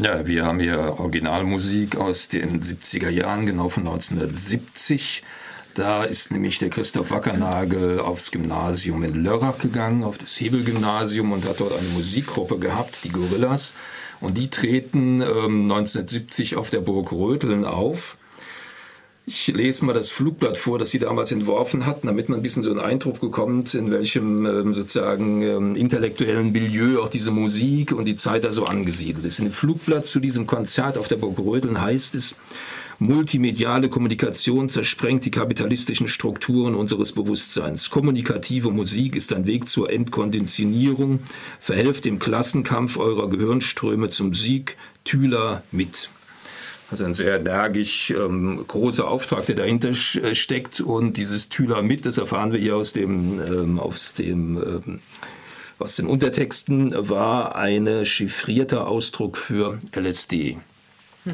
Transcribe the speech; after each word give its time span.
Ja, 0.00 0.26
wir 0.26 0.46
haben 0.46 0.58
hier 0.58 0.98
Originalmusik 0.98 1.96
aus 1.96 2.28
den 2.28 2.62
70er 2.62 3.10
Jahren, 3.10 3.44
genau 3.44 3.68
von 3.68 3.86
1970. 3.86 5.22
Da 5.74 6.04
ist 6.04 6.30
nämlich 6.30 6.58
der 6.58 6.70
Christoph 6.70 7.10
Wackernagel 7.10 8.00
aufs 8.00 8.30
Gymnasium 8.30 9.02
in 9.02 9.22
Lörrach 9.22 9.58
gegangen, 9.58 10.02
auf 10.02 10.16
das 10.16 10.40
Hebelgymnasium 10.40 11.32
und 11.32 11.46
hat 11.46 11.60
dort 11.60 11.72
eine 11.72 11.88
Musikgruppe 11.88 12.58
gehabt, 12.58 13.04
die 13.04 13.10
Gorillas. 13.10 13.74
Und 14.20 14.38
die 14.38 14.48
treten 14.48 15.20
ähm, 15.20 15.70
1970 15.70 16.56
auf 16.56 16.70
der 16.70 16.80
Burg 16.80 17.12
Röteln 17.12 17.66
auf. 17.66 18.16
Ich 19.24 19.46
lese 19.46 19.84
mal 19.84 19.92
das 19.92 20.10
Flugblatt 20.10 20.56
vor, 20.56 20.80
das 20.80 20.90
Sie 20.90 20.98
damals 20.98 21.30
entworfen 21.30 21.86
hatten, 21.86 22.08
damit 22.08 22.28
man 22.28 22.40
ein 22.40 22.42
bisschen 22.42 22.64
so 22.64 22.70
einen 22.70 22.80
Eindruck 22.80 23.20
bekommt, 23.20 23.72
in 23.74 23.92
welchem 23.92 24.44
ähm, 24.46 24.74
sozusagen 24.74 25.42
ähm, 25.42 25.76
intellektuellen 25.76 26.50
Milieu 26.50 27.00
auch 27.00 27.08
diese 27.08 27.30
Musik 27.30 27.92
und 27.92 28.06
die 28.06 28.16
Zeit 28.16 28.42
da 28.42 28.50
so 28.50 28.64
angesiedelt 28.64 29.24
ist. 29.24 29.38
In 29.38 29.44
dem 29.44 29.52
Flugblatt 29.52 30.06
zu 30.06 30.18
diesem 30.18 30.48
Konzert 30.48 30.98
auf 30.98 31.06
der 31.06 31.16
Burg 31.16 31.38
Rödeln 31.38 31.80
heißt 31.80 32.16
es, 32.16 32.34
Multimediale 32.98 33.88
Kommunikation 33.88 34.68
zersprengt 34.68 35.24
die 35.24 35.30
kapitalistischen 35.30 36.08
Strukturen 36.08 36.74
unseres 36.74 37.12
Bewusstseins. 37.12 37.90
Kommunikative 37.90 38.70
Musik 38.70 39.16
ist 39.16 39.32
ein 39.32 39.46
Weg 39.46 39.68
zur 39.68 39.90
Entkonditionierung. 39.90 41.20
Verhelft 41.60 42.04
dem 42.04 42.18
Klassenkampf 42.18 42.98
eurer 42.98 43.28
Gehirnströme 43.28 44.10
zum 44.10 44.34
Sieg. 44.34 44.76
Thüler 45.04 45.62
mit. 45.72 46.10
Also 46.92 47.06
ein 47.06 47.14
sehr 47.14 47.40
energisch 47.40 48.10
ähm, 48.10 48.66
großer 48.68 49.08
Auftrag, 49.08 49.46
der 49.46 49.54
dahinter 49.54 49.88
äh, 49.88 50.34
steckt. 50.34 50.82
Und 50.82 51.16
dieses 51.16 51.48
Thüler 51.48 51.82
mit, 51.82 52.04
das 52.04 52.18
erfahren 52.18 52.52
wir 52.52 52.60
hier 52.60 52.76
aus 52.76 52.92
dem, 52.92 53.40
ähm, 53.40 53.80
aus 53.80 54.12
dem 54.12 54.58
ähm, 54.58 55.00
aus 55.78 55.96
den 55.96 56.06
Untertexten, 56.06 56.92
war 57.08 57.56
ein 57.56 58.04
chiffrierter 58.04 58.86
Ausdruck 58.86 59.38
für 59.38 59.80
LSD. 59.96 60.58
Hm. 61.24 61.32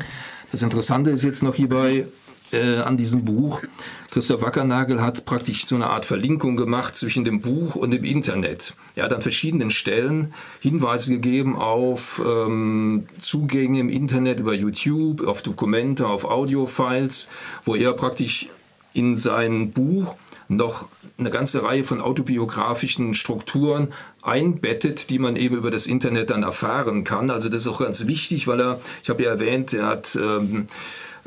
Das 0.52 0.62
Interessante 0.62 1.10
ist 1.10 1.24
jetzt 1.24 1.42
noch 1.42 1.56
hierbei, 1.56 2.06
äh, 2.52 2.78
an 2.78 2.96
diesem 2.96 3.24
Buch. 3.24 3.62
Christoph 4.10 4.42
Wackernagel 4.42 5.02
hat 5.02 5.24
praktisch 5.24 5.66
so 5.66 5.74
eine 5.74 5.88
Art 5.88 6.04
Verlinkung 6.04 6.56
gemacht 6.56 6.96
zwischen 6.96 7.24
dem 7.24 7.40
Buch 7.40 7.74
und 7.74 7.90
dem 7.90 8.04
Internet. 8.04 8.74
Er 8.94 9.04
hat 9.04 9.12
an 9.12 9.22
verschiedenen 9.22 9.70
Stellen 9.70 10.32
Hinweise 10.60 11.12
gegeben 11.12 11.56
auf 11.56 12.22
ähm, 12.24 13.06
Zugänge 13.20 13.80
im 13.80 13.88
Internet 13.88 14.40
über 14.40 14.54
YouTube, 14.54 15.26
auf 15.26 15.42
Dokumente, 15.42 16.06
auf 16.06 16.24
Audiofiles, 16.24 17.28
wo 17.64 17.74
er 17.74 17.92
praktisch 17.92 18.48
in 18.94 19.16
sein 19.16 19.72
Buch 19.72 20.16
noch 20.48 20.88
eine 21.18 21.30
ganze 21.30 21.62
Reihe 21.62 21.84
von 21.84 22.00
autobiografischen 22.00 23.12
Strukturen 23.14 23.88
einbettet, 24.22 25.10
die 25.10 25.18
man 25.18 25.36
eben 25.36 25.56
über 25.56 25.70
das 25.70 25.86
Internet 25.86 26.30
dann 26.30 26.42
erfahren 26.42 27.04
kann. 27.04 27.30
Also 27.30 27.48
das 27.48 27.62
ist 27.62 27.68
auch 27.68 27.80
ganz 27.80 28.06
wichtig, 28.06 28.46
weil 28.46 28.60
er, 28.60 28.80
ich 29.02 29.10
habe 29.10 29.22
ja 29.22 29.30
erwähnt, 29.30 29.72
er 29.72 29.86
hat 29.86 30.16
ähm, 30.16 30.66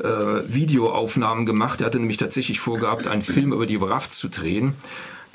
äh, 0.02 0.52
Videoaufnahmen 0.52 1.46
gemacht. 1.46 1.80
Er 1.80 1.86
hatte 1.86 1.98
nämlich 1.98 2.16
tatsächlich 2.16 2.60
vorgehabt, 2.60 3.06
einen 3.06 3.22
Film 3.22 3.52
über 3.52 3.66
die 3.66 3.80
WRAF 3.80 4.08
zu 4.08 4.28
drehen. 4.28 4.74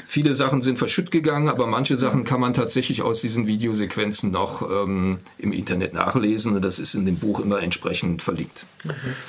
Viele 0.05 0.35
Sachen 0.35 0.61
sind 0.61 0.77
verschütt 0.77 1.11
gegangen, 1.11 1.49
aber 1.49 1.67
manche 1.67 1.97
Sachen 1.97 2.23
kann 2.23 2.39
man 2.39 2.53
tatsächlich 2.53 3.01
aus 3.01 3.19
diesen 3.19 3.47
Videosequenzen 3.47 4.31
noch 4.31 4.61
ähm, 4.69 5.17
im 5.37 5.51
Internet 5.51 5.93
nachlesen 5.93 6.55
und 6.55 6.63
das 6.63 6.79
ist 6.79 6.93
in 6.93 7.05
dem 7.05 7.17
Buch 7.17 7.39
immer 7.39 7.61
entsprechend 7.61 8.21
verlinkt. 8.21 8.67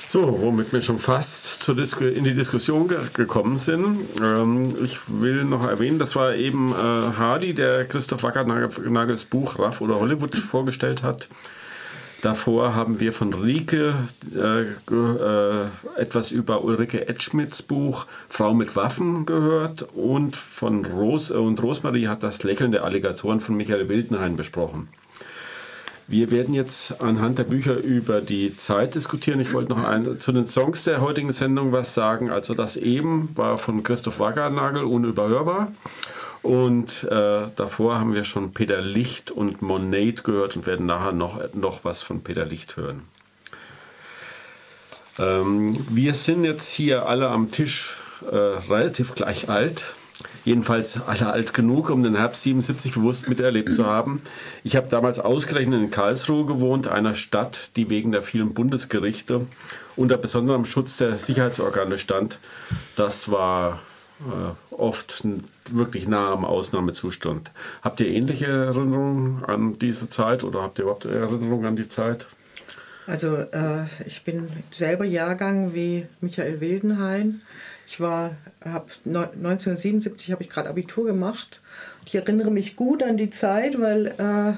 So, 0.07 0.39
womit 0.41 0.71
wir 0.71 0.81
schon 0.81 0.99
fast 0.99 1.67
in 1.67 2.23
die 2.23 2.35
Diskussion 2.35 2.87
ge 2.87 2.99
gekommen 3.13 3.57
sind. 3.57 3.99
Ähm, 4.21 4.75
ich 4.83 4.99
will 5.07 5.43
noch 5.43 5.67
erwähnen, 5.67 5.99
das 5.99 6.15
war 6.15 6.35
eben 6.35 6.71
äh, 6.71 6.75
Hardy, 6.75 7.53
der 7.53 7.85
Christoph 7.85 8.23
Wackernagels 8.23 9.25
Buch 9.25 9.57
Raff 9.59 9.81
oder 9.81 9.99
Hollywood 9.99 10.35
vorgestellt 10.35 11.03
hat. 11.03 11.27
Davor 12.21 12.75
haben 12.75 12.99
wir 12.99 13.13
von 13.13 13.33
Rike 13.33 13.93
äh, 14.35 14.63
äh, 14.63 15.65
etwas 15.95 16.31
über 16.31 16.65
Ulrike 16.65 17.07
Edschmidts 17.07 17.61
Buch 17.61 18.07
Frau 18.27 18.53
mit 18.53 18.75
Waffen 18.75 19.25
gehört 19.25 19.87
und 19.93 20.35
von 20.35 20.85
Ros 20.85 21.31
äh, 21.31 21.35
und 21.35 21.63
Rosmarie 21.63 22.09
hat 22.09 22.23
das 22.23 22.43
Lächeln 22.43 22.73
der 22.73 22.83
Alligatoren 22.83 23.39
von 23.39 23.55
Michael 23.55 23.87
Wildenhain 23.87 24.35
besprochen. 24.35 24.89
Wir 26.09 26.31
werden 26.31 26.53
jetzt 26.55 27.01
anhand 27.01 27.37
der 27.37 27.43
Bücher 27.43 27.77
über 27.77 28.19
die 28.19 28.57
Zeit 28.57 28.95
diskutieren. 28.95 29.39
Ich 29.39 29.53
wollte 29.53 29.69
noch 29.69 29.83
ein, 29.83 30.19
zu 30.19 30.31
den 30.31 30.47
Songs 30.47 30.83
der 30.83 31.01
heutigen 31.01 31.31
Sendung 31.31 31.71
was 31.71 31.93
sagen. 31.93 32.31
Also 32.31 32.53
das 32.53 32.77
eben 32.77 33.29
war 33.35 33.59
von 33.59 33.83
Christoph 33.83 34.19
Wackernagel 34.19 34.83
unüberhörbar. 34.83 35.71
Und 36.41 37.03
äh, 37.03 37.47
davor 37.55 37.99
haben 37.99 38.13
wir 38.13 38.23
schon 38.23 38.53
Peter 38.53 38.81
Licht 38.81 39.31
und 39.31 39.61
Monate 39.61 40.23
gehört 40.23 40.55
und 40.55 40.65
werden 40.65 40.85
nachher 40.85 41.11
noch, 41.11 41.53
noch 41.53 41.83
was 41.83 42.01
von 42.01 42.21
Peter 42.21 42.45
Licht 42.45 42.77
hören. 42.77 43.03
Ähm, 45.17 45.77
wir 45.89 46.13
sind 46.13 46.45
jetzt 46.45 46.69
hier 46.69 47.05
alle 47.07 47.29
am 47.29 47.51
Tisch 47.51 47.97
äh, 48.29 48.35
relativ 48.35 49.15
gleich 49.15 49.49
alt. 49.49 49.93
Jedenfalls 50.43 50.99
alle 51.07 51.31
alt 51.31 51.53
genug, 51.53 51.89
um 51.89 52.03
den 52.03 52.15
Herbst 52.15 52.43
77 52.43 52.93
bewusst 52.93 53.29
miterlebt 53.29 53.73
zu 53.73 53.85
haben. 53.85 54.21
Ich 54.63 54.75
habe 54.75 54.89
damals 54.89 55.19
ausgerechnet 55.19 55.81
in 55.81 55.91
Karlsruhe 55.91 56.45
gewohnt, 56.45 56.87
einer 56.87 57.15
Stadt, 57.15 57.75
die 57.77 57.89
wegen 57.89 58.11
der 58.11 58.21
vielen 58.21 58.53
Bundesgerichte 58.53 59.45
unter 59.95 60.17
besonderem 60.17 60.65
Schutz 60.65 60.97
der 60.97 61.17
Sicherheitsorgane 61.17 61.97
stand. 61.97 62.39
Das 62.95 63.31
war 63.31 63.79
oft 64.71 65.23
wirklich 65.69 66.07
nah 66.07 66.31
am 66.31 66.45
Ausnahmezustand. 66.45 67.51
Habt 67.81 67.99
ihr 68.01 68.07
ähnliche 68.07 68.47
Erinnerungen 68.47 69.43
an 69.45 69.77
diese 69.79 70.09
Zeit 70.09 70.43
oder 70.43 70.61
habt 70.61 70.79
ihr 70.79 70.83
überhaupt 70.83 71.05
Erinnerungen 71.05 71.65
an 71.65 71.75
die 71.75 71.87
Zeit? 71.87 72.27
Also 73.07 73.37
äh, 73.37 73.85
ich 74.05 74.23
bin 74.23 74.49
selber 74.71 75.03
Jahrgang 75.03 75.73
wie 75.73 76.05
Michael 76.21 76.61
Wildenhain. 76.61 77.41
Ich 77.87 77.99
war, 77.99 78.35
habe 78.63 78.85
1977 79.05 80.31
habe 80.31 80.43
ich 80.43 80.49
gerade 80.49 80.69
Abitur 80.69 81.05
gemacht. 81.05 81.59
Ich 82.05 82.13
erinnere 82.13 82.51
mich 82.51 82.75
gut 82.75 83.01
an 83.01 83.17
die 83.17 83.31
Zeit, 83.31 83.79
weil 83.79 84.07
äh, 84.07 84.53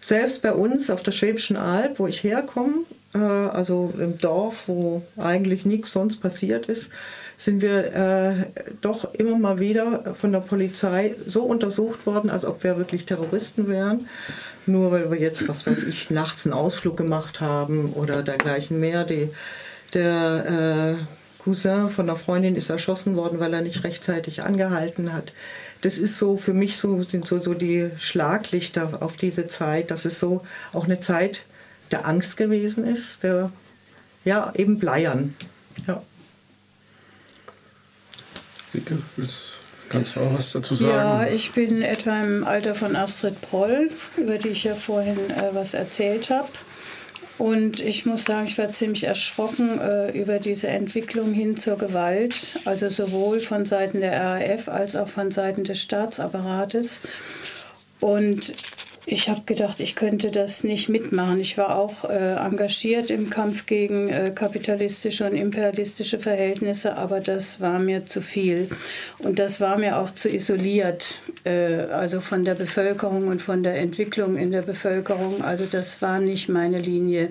selbst 0.00 0.40
bei 0.40 0.52
uns 0.52 0.88
auf 0.88 1.02
der 1.02 1.12
Schwäbischen 1.12 1.58
Alb, 1.58 1.98
wo 1.98 2.06
ich 2.06 2.22
herkomme, 2.22 2.84
äh, 2.84 3.03
also 3.18 3.92
im 3.98 4.18
Dorf, 4.18 4.68
wo 4.68 5.02
eigentlich 5.16 5.64
nichts 5.64 5.92
sonst 5.92 6.20
passiert 6.20 6.66
ist, 6.66 6.90
sind 7.36 7.62
wir 7.62 7.94
äh, 7.94 8.34
doch 8.80 9.12
immer 9.14 9.38
mal 9.38 9.58
wieder 9.58 10.14
von 10.14 10.32
der 10.32 10.40
Polizei 10.40 11.14
so 11.26 11.42
untersucht 11.42 12.06
worden, 12.06 12.30
als 12.30 12.44
ob 12.44 12.62
wir 12.64 12.76
wirklich 12.78 13.06
Terroristen 13.06 13.68
wären. 13.68 14.08
Nur 14.66 14.92
weil 14.92 15.10
wir 15.10 15.18
jetzt, 15.18 15.48
was 15.48 15.66
weiß 15.66 15.84
ich, 15.84 16.10
nachts 16.10 16.46
einen 16.46 16.54
Ausflug 16.54 16.96
gemacht 16.96 17.40
haben 17.40 17.92
oder 17.92 18.22
dergleichen 18.22 18.80
mehr. 18.80 19.04
Die, 19.04 19.30
der 19.92 20.96
äh, 20.98 21.42
Cousin 21.42 21.90
von 21.90 22.06
der 22.06 22.16
Freundin 22.16 22.56
ist 22.56 22.70
erschossen 22.70 23.16
worden, 23.16 23.40
weil 23.40 23.52
er 23.52 23.60
nicht 23.60 23.84
rechtzeitig 23.84 24.42
angehalten 24.42 25.12
hat. 25.12 25.32
Das 25.82 25.98
ist 25.98 26.18
so 26.18 26.36
für 26.36 26.54
mich 26.54 26.78
so 26.78 27.02
sind 27.02 27.26
so, 27.26 27.42
so 27.42 27.52
die 27.52 27.90
Schlaglichter 27.98 29.02
auf 29.02 29.16
diese 29.16 29.48
Zeit. 29.48 29.90
Das 29.90 30.06
ist 30.06 30.18
so 30.18 30.42
auch 30.72 30.84
eine 30.84 31.00
Zeit 31.00 31.44
der 31.94 32.06
Angst 32.06 32.36
gewesen 32.36 32.84
ist, 32.84 33.22
der 33.22 33.52
ja 34.24 34.52
eben 34.56 34.78
Bleiern. 34.80 35.34
Ja. 35.86 36.02
Rike, 38.74 38.98
kannst 39.88 40.16
du 40.16 40.20
auch 40.20 40.34
was 40.34 40.50
dazu 40.50 40.74
sagen? 40.74 40.92
Ja, 40.92 41.26
ich 41.28 41.52
bin 41.52 41.82
etwa 41.82 42.20
im 42.20 42.44
Alter 42.44 42.74
von 42.74 42.96
Astrid 42.96 43.40
Proll, 43.40 43.90
über 44.16 44.38
die 44.38 44.48
ich 44.48 44.64
ja 44.64 44.74
vorhin 44.74 45.30
äh, 45.30 45.50
was 45.52 45.74
erzählt 45.74 46.30
habe. 46.30 46.48
Und 47.38 47.80
ich 47.80 48.06
muss 48.06 48.24
sagen, 48.24 48.46
ich 48.46 48.58
war 48.58 48.72
ziemlich 48.72 49.04
erschrocken 49.04 49.80
äh, 49.80 50.10
über 50.10 50.40
diese 50.40 50.68
Entwicklung 50.68 51.32
hin 51.32 51.56
zur 51.56 51.78
Gewalt, 51.78 52.58
also 52.64 52.88
sowohl 52.88 53.38
von 53.38 53.66
Seiten 53.66 54.00
der 54.00 54.20
RAF 54.20 54.68
als 54.68 54.96
auch 54.96 55.08
von 55.08 55.30
Seiten 55.30 55.62
des 55.62 55.80
Staatsapparates. 55.80 57.00
Und 58.00 58.52
ich 59.06 59.28
habe 59.28 59.42
gedacht, 59.44 59.80
ich 59.80 59.96
könnte 59.96 60.30
das 60.30 60.64
nicht 60.64 60.88
mitmachen. 60.88 61.38
Ich 61.38 61.58
war 61.58 61.76
auch 61.76 62.04
äh, 62.04 62.36
engagiert 62.36 63.10
im 63.10 63.28
Kampf 63.28 63.66
gegen 63.66 64.08
äh, 64.08 64.32
kapitalistische 64.34 65.26
und 65.28 65.36
imperialistische 65.36 66.18
Verhältnisse, 66.18 66.96
aber 66.96 67.20
das 67.20 67.60
war 67.60 67.78
mir 67.78 68.06
zu 68.06 68.22
viel. 68.22 68.70
Und 69.18 69.38
das 69.38 69.60
war 69.60 69.76
mir 69.76 69.98
auch 69.98 70.10
zu 70.10 70.30
isoliert, 70.30 71.20
äh, 71.44 71.80
also 71.90 72.20
von 72.20 72.44
der 72.44 72.54
Bevölkerung 72.54 73.28
und 73.28 73.42
von 73.42 73.62
der 73.62 73.76
Entwicklung 73.76 74.36
in 74.36 74.50
der 74.50 74.62
Bevölkerung. 74.62 75.42
Also 75.42 75.66
das 75.70 76.00
war 76.00 76.18
nicht 76.20 76.48
meine 76.48 76.78
Linie. 76.78 77.30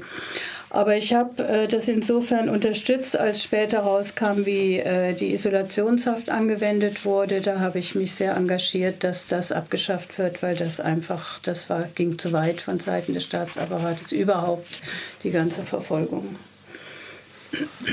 Aber 0.73 0.97
ich 0.97 1.13
habe 1.13 1.43
äh, 1.47 1.67
das 1.67 1.87
insofern 1.87 2.49
unterstützt, 2.49 3.15
als 3.15 3.43
später 3.43 3.81
rauskam, 3.81 4.43
wie 4.45 4.79
äh, 4.79 5.13
die 5.13 5.31
Isolationshaft 5.31 6.31
angewendet 6.31 7.05
wurde. 7.05 7.41
Da 7.41 7.59
habe 7.59 7.77
ich 7.77 7.93
mich 7.93 8.15
sehr 8.15 8.35
engagiert, 8.35 9.03
dass 9.03 9.27
das 9.27 9.51
abgeschafft 9.51 10.17
wird, 10.17 10.41
weil 10.41 10.55
das 10.55 10.79
einfach, 10.79 11.39
das 11.43 11.69
war, 11.69 11.83
ging 11.93 12.17
zu 12.17 12.33
weit 12.33 12.59
von 12.59 12.79
Seiten 12.79 13.13
des 13.13 13.23
Staatsapparates 13.23 14.11
überhaupt, 14.13 14.81
die 15.21 15.29
ganze 15.29 15.61
Verfolgung. 15.61 16.37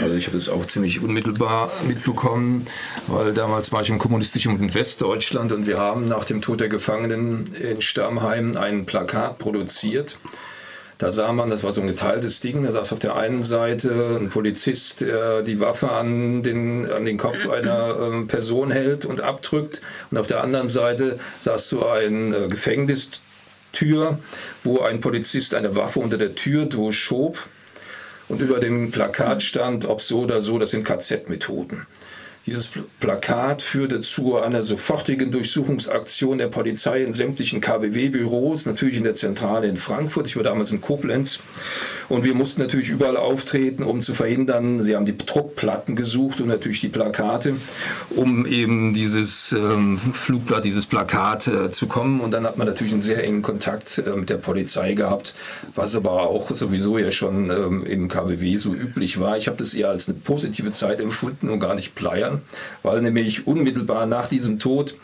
Also 0.01 0.15
ich 0.15 0.27
habe 0.27 0.39
das 0.39 0.49
auch 0.49 0.65
ziemlich 0.65 1.03
unmittelbar 1.03 1.71
mitbekommen, 1.87 2.65
weil 3.09 3.35
damals 3.35 3.73
war 3.73 3.83
ich 3.83 3.91
im 3.91 3.99
kommunistischen 3.99 4.73
Westdeutschland 4.73 5.53
und 5.53 5.67
wir 5.67 5.77
haben 5.77 6.09
nach 6.09 6.25
dem 6.25 6.41
Tod 6.41 6.61
der 6.61 6.71
Gefangenen 6.71 7.45
in 7.57 7.83
Stammheim 7.83 8.57
ein 8.57 8.87
Plakat 8.87 9.37
produziert 9.37 10.17
Da 11.01 11.11
sah 11.11 11.33
man, 11.33 11.49
das 11.49 11.63
war 11.63 11.73
so 11.73 11.81
ein 11.81 11.87
geteiltes 11.87 12.41
Ding, 12.41 12.63
da 12.63 12.73
saß 12.73 12.93
auf 12.93 12.99
der 12.99 13.17
einen 13.17 13.41
Seite 13.41 14.19
ein 14.21 14.29
Polizist, 14.29 15.01
der 15.01 15.41
die 15.41 15.59
Waffe 15.59 15.91
an 15.91 16.43
den, 16.43 16.93
an 16.93 17.07
den 17.07 17.17
Kopf 17.17 17.49
einer 17.49 17.97
ähm, 17.99 18.27
Person 18.27 18.71
hält 18.71 19.07
und 19.07 19.23
abdrückt. 19.23 19.81
Und 20.11 20.19
auf 20.19 20.27
der 20.27 20.45
anderen 20.45 20.69
Seite 20.69 21.19
saß 21.39 21.71
so 21.71 21.87
ein 21.87 22.35
äh, 22.35 22.49
Gefängnistür, 22.49 24.19
wo 24.63 24.81
ein 24.81 25.01
Polizist 25.01 25.55
eine 25.55 25.75
Waffe 25.75 26.01
unter 26.01 26.19
der 26.19 26.35
Tür 26.35 26.67
durchschob. 26.67 27.49
Und 28.29 28.43
über 28.43 28.61
dem 28.61 28.91
Plakat 28.91 29.43
stand, 29.43 29.87
ob 29.87 30.03
so 30.03 30.21
oder 30.21 30.43
so, 30.43 30.59
das 30.59 30.71
sind 30.71 30.85
KZ-Methoden. 30.85 31.87
Dieses 32.47 32.71
Plakat 33.01 33.61
führte 33.61 34.01
zu 34.01 34.39
einer 34.39 34.63
sofortigen 34.63 35.31
Durchsuchungsaktion 35.31 36.39
der 36.39 36.49
Polizei 36.49 37.03
in 37.03 37.13
sämtlichen 37.13 37.61
KBW-Büros, 37.61 38.65
natürlich 38.65 38.97
in 38.97 39.05
der 39.05 39.15
Zentrale 39.15 39.69
in 39.69 39.77
Frankfurt. 39.77 40.27
Ich 40.27 40.37
war 40.37 40.43
damals 40.43 40.73
in 40.73 40.81
Koblenz. 40.81 41.41
Und 42.11 42.25
wir 42.25 42.35
mussten 42.35 42.61
natürlich 42.61 42.89
überall 42.89 43.17
auftreten, 43.17 43.85
um 43.85 44.03
zu 44.03 44.15
verhindern, 44.15 44.83
sie 44.83 44.97
haben 44.97 45.05
die 45.05 45.17
Druckplatten 45.17 45.95
gesucht 45.95 46.41
und 46.41 46.49
natürlich 46.49 46.81
die 46.81 46.89
Plakate, 46.89 47.55
um 48.11 48.47
eben 48.47 48.95
dieses 48.95 49.53
ähm, 49.53 49.97
Flugblatt, 49.97 50.65
dieses 50.65 50.87
Plakat 50.87 51.47
äh, 51.47 51.71
zu 51.71 51.87
kommen. 51.87 52.21
Und 52.21 52.33
dann 52.33 52.45
hat 52.45 52.59
man 52.59 52.67
natürlich 52.67 52.93
einen 52.93 53.03
sehr 53.03 53.23
engen 53.23 53.43
Kontakt 53.43 53.99
äh, 53.99 54.17
mit 54.17 54.29
der 54.29 54.39
Polizei 54.39 54.95
gehabt, 54.95 55.35
was 55.77 55.95
aber 55.95 56.23
auch 56.23 56.51
sowieso 56.53 56.99
ja 56.99 57.13
schon 57.13 57.51
ähm, 57.51 57.85
im 57.85 58.09
KBW 58.09 58.57
so 58.57 58.75
üblich 58.75 59.21
war. 59.21 59.37
Ich 59.37 59.47
habe 59.47 59.59
das 59.59 59.75
eher 59.75 59.91
als 59.91 60.09
eine 60.09 60.19
positive 60.19 60.73
Zeit 60.73 61.01
empfunden 61.01 61.49
und 61.49 61.61
gar 61.61 61.77
nicht 61.77 61.95
pleiern, 61.95 62.30
weil 62.83 63.01
nämlich 63.03 63.47
unmittelbar 63.47 64.07
nach 64.07 64.27
diesem 64.27 64.59
Tod 64.59 64.95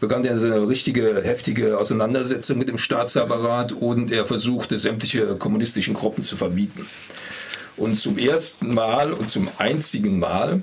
begann 0.00 0.24
so 0.38 0.46
eine 0.46 0.68
richtige 0.68 1.22
heftige 1.22 1.78
Auseinandersetzung 1.78 2.58
mit 2.58 2.68
dem 2.68 2.78
Staatsapparat 2.78 3.72
und 3.72 4.12
er 4.12 4.26
versuchte 4.26 4.78
sämtliche 4.78 5.36
kommunistischen 5.36 5.94
Gruppen 5.94 6.22
zu 6.22 6.36
verbieten. 6.36 6.86
Und 7.76 7.96
zum 7.96 8.16
ersten 8.16 8.72
Mal 8.72 9.12
und 9.12 9.28
zum 9.28 9.48
einzigen 9.58 10.18
Mal 10.18 10.62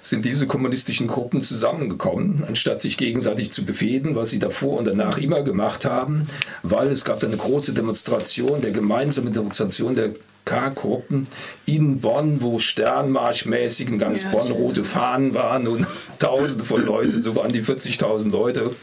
sind 0.00 0.24
diese 0.24 0.46
kommunistischen 0.46 1.08
Gruppen 1.08 1.40
zusammengekommen, 1.40 2.44
anstatt 2.46 2.80
sich 2.80 2.96
gegenseitig 2.96 3.52
zu 3.52 3.64
befehden, 3.64 4.14
was 4.14 4.30
sie 4.30 4.38
davor 4.38 4.78
und 4.78 4.86
danach 4.86 5.18
immer 5.18 5.42
gemacht 5.42 5.84
haben, 5.84 6.24
weil 6.62 6.88
es 6.88 7.04
gab 7.04 7.22
eine 7.24 7.36
große 7.36 7.72
Demonstration, 7.72 8.60
der 8.60 8.70
gemeinsame 8.70 9.30
Demonstration 9.30 9.94
der 9.96 10.12
K-Gruppen 10.44 11.28
in 11.66 12.00
Bonn, 12.00 12.42
wo 12.42 12.58
sternmarschmäßig 12.58 13.88
in 13.88 13.98
ganz 13.98 14.24
ja, 14.24 14.30
Bonn 14.30 14.50
rote 14.50 14.84
Fahnen 14.84 15.34
waren 15.34 15.68
und 15.68 15.86
tausende 16.18 16.64
von 16.64 16.84
Leuten, 16.84 17.20
so 17.20 17.36
waren 17.36 17.52
die 17.52 17.62
40.000 17.62 18.30
Leute 18.30 18.74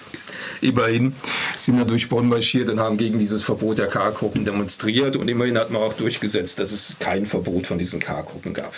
immerhin 0.61 1.15
sind 1.57 1.77
da 1.77 1.83
durch 1.83 2.09
Bonn 2.09 2.27
marschiert 2.29 2.69
und 2.69 2.79
haben 2.79 2.97
gegen 2.97 3.19
dieses 3.19 3.43
Verbot 3.43 3.77
der 3.77 3.87
K-Gruppen 3.87 4.45
demonstriert. 4.45 5.15
Und 5.15 5.27
immerhin 5.27 5.57
hat 5.57 5.71
man 5.71 5.81
auch 5.81 5.93
durchgesetzt, 5.93 6.59
dass 6.59 6.71
es 6.71 6.97
kein 6.99 7.25
Verbot 7.25 7.67
von 7.67 7.77
diesen 7.77 7.99
K-Gruppen 7.99 8.53
gab. 8.53 8.73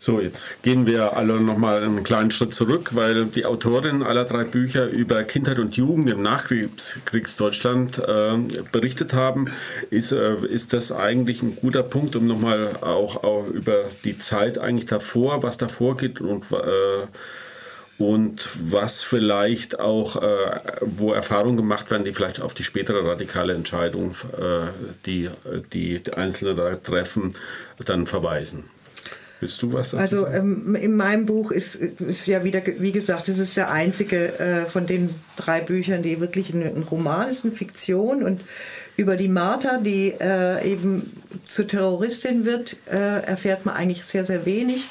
So, 0.00 0.20
jetzt 0.20 0.62
gehen 0.62 0.86
wir 0.86 1.16
alle 1.16 1.40
nochmal 1.40 1.82
einen 1.82 2.04
kleinen 2.04 2.30
Schritt 2.30 2.54
zurück, 2.54 2.90
weil 2.94 3.26
die 3.26 3.44
Autorin 3.44 4.04
aller 4.04 4.24
drei 4.24 4.44
Bücher 4.44 4.86
über 4.86 5.24
Kindheit 5.24 5.58
und 5.58 5.76
Jugend 5.76 6.08
im 6.08 6.22
Nachkriegsdeutschland 6.22 7.98
äh, 7.98 8.38
berichtet 8.70 9.12
haben. 9.12 9.46
Ist, 9.90 10.12
äh, 10.12 10.36
ist 10.46 10.72
das 10.72 10.92
eigentlich 10.92 11.42
ein 11.42 11.56
guter 11.56 11.82
Punkt, 11.82 12.14
um 12.14 12.28
nochmal 12.28 12.76
auch, 12.80 13.24
auch 13.24 13.48
über 13.48 13.86
die 14.04 14.16
Zeit 14.16 14.58
eigentlich 14.58 14.86
davor, 14.86 15.42
was 15.42 15.58
davor 15.58 15.96
geht 15.96 16.20
und 16.20 16.44
äh, 16.52 17.06
und 17.98 18.48
was 18.62 19.02
vielleicht 19.02 19.80
auch, 19.80 20.16
äh, 20.16 20.60
wo 20.80 21.12
Erfahrungen 21.12 21.56
gemacht 21.56 21.90
werden, 21.90 22.04
die 22.04 22.12
vielleicht 22.12 22.40
auf 22.40 22.54
die 22.54 22.64
spätere 22.64 23.04
radikale 23.04 23.54
Entscheidung, 23.54 24.12
äh, 24.36 24.68
die, 25.04 25.28
die 25.72 26.00
Einzelne 26.14 26.54
da 26.54 26.76
treffen, 26.76 27.34
dann 27.84 28.06
verweisen. 28.06 28.64
Willst 29.40 29.62
du 29.62 29.72
was 29.72 29.90
dazu 29.90 30.24
Also 30.24 30.26
ähm, 30.26 30.74
in 30.74 30.96
meinem 30.96 31.26
Buch 31.26 31.52
ist, 31.52 31.76
ist 31.76 32.26
ja 32.26 32.42
wieder, 32.42 32.60
wie 32.78 32.92
gesagt, 32.92 33.28
es 33.28 33.38
ist 33.38 33.56
der 33.56 33.70
einzige 33.70 34.38
äh, 34.38 34.66
von 34.66 34.86
den 34.86 35.14
drei 35.36 35.60
Büchern, 35.60 36.02
die 36.02 36.20
wirklich 36.20 36.52
ein, 36.52 36.62
ein, 36.62 36.82
Roman 36.82 37.28
ist, 37.28 37.44
eine 37.44 37.54
Fiktion 37.54 38.22
und 38.22 38.40
über 38.96 39.16
die 39.16 39.28
Martha, 39.28 39.78
die 39.78 40.12
äh, 40.20 40.68
eben 40.68 41.22
zur 41.48 41.68
Terroristin 41.68 42.44
wird, 42.46 42.76
äh, 42.90 43.22
erfährt 43.22 43.64
man 43.64 43.76
eigentlich 43.76 44.04
sehr, 44.04 44.24
sehr 44.24 44.44
wenig. 44.44 44.86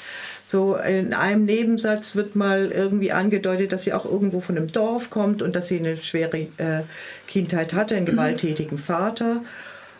So 0.47 0.77
in 0.77 1.13
einem 1.13 1.43
Nebensatz 1.43 2.15
wird 2.15 2.37
mal 2.37 2.71
irgendwie 2.71 3.11
angedeutet, 3.11 3.73
dass 3.73 3.83
sie 3.83 3.91
auch 3.91 4.05
irgendwo 4.05 4.39
von 4.39 4.55
einem 4.55 4.71
Dorf 4.71 5.09
kommt 5.09 5.41
und 5.41 5.57
dass 5.57 5.67
sie 5.67 5.77
eine 5.77 5.97
schwere 5.97 6.47
äh, 6.55 6.83
Kindheit 7.27 7.73
hatte, 7.73 7.97
einen 7.97 8.05
gewalttätigen 8.05 8.77
Vater. 8.77 9.41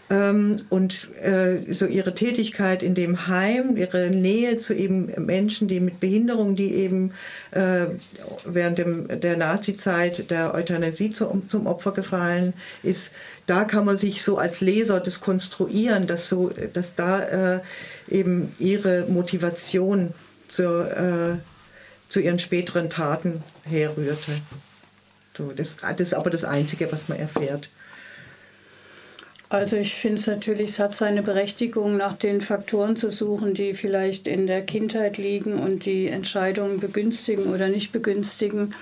Ähm, 0.09 0.55
und 0.69 1.09
äh, 1.21 1.73
so 1.73 1.85
ihre 1.85 2.15
Tätigkeit 2.15 2.81
in 2.81 2.95
dem 2.95 3.27
Heim, 3.27 3.75
ihre 3.75 4.09
Nähe 4.09 4.55
zu 4.55 4.73
eben 4.73 5.11
Menschen, 5.25 5.67
die 5.67 5.81
mit 5.81 5.99
Behinderung, 5.99 6.55
die 6.55 6.75
eben 6.75 7.11
äh, 7.51 7.87
während 8.45 8.77
dem, 8.77 9.19
der 9.19 9.35
Nazizeit 9.35 10.31
der 10.31 10.53
Euthanasie 10.53 11.09
zu, 11.09 11.43
zum 11.49 11.67
Opfer 11.67 11.91
gefallen 11.91 12.53
ist, 12.83 13.11
da 13.47 13.65
kann 13.65 13.83
man 13.83 13.97
sich 13.97 14.23
so 14.23 14.37
als 14.37 14.61
Leser 14.61 15.01
das 15.01 15.19
konstruieren, 15.19 16.07
dass, 16.07 16.29
so, 16.29 16.51
dass 16.71 16.95
da 16.95 17.55
äh, 17.55 17.59
eben 18.09 18.55
ihre 18.59 19.07
Motivation 19.09 20.13
zur, 20.47 20.91
äh, 20.91 21.37
zu 22.07 22.19
ihren 22.19 22.39
späteren 22.39 22.89
Taten 22.89 23.43
herrührte. 23.63 24.31
So, 25.35 25.51
das, 25.51 25.77
das 25.77 25.99
ist 25.99 26.13
aber 26.13 26.29
das 26.29 26.43
Einzige, 26.43 26.91
was 26.91 27.09
man 27.09 27.19
erfährt. 27.19 27.69
Also 29.49 29.77
ich 29.77 29.93
finde 29.93 30.19
es 30.19 30.27
natürlich, 30.27 30.71
es 30.71 30.79
hat 30.79 30.97
seine 30.97 31.23
Berechtigung, 31.23 31.95
nach 31.95 32.17
den 32.17 32.41
Faktoren 32.41 32.97
zu 32.97 33.09
suchen, 33.09 33.53
die 33.53 33.73
vielleicht 33.73 34.27
in 34.27 34.45
der 34.45 34.61
Kindheit 34.61 35.17
liegen 35.17 35.53
und 35.59 35.85
die 35.85 36.07
Entscheidungen 36.07 36.81
begünstigen 36.81 37.45
oder 37.53 37.69
nicht 37.69 37.93
begünstigen. 37.93 38.75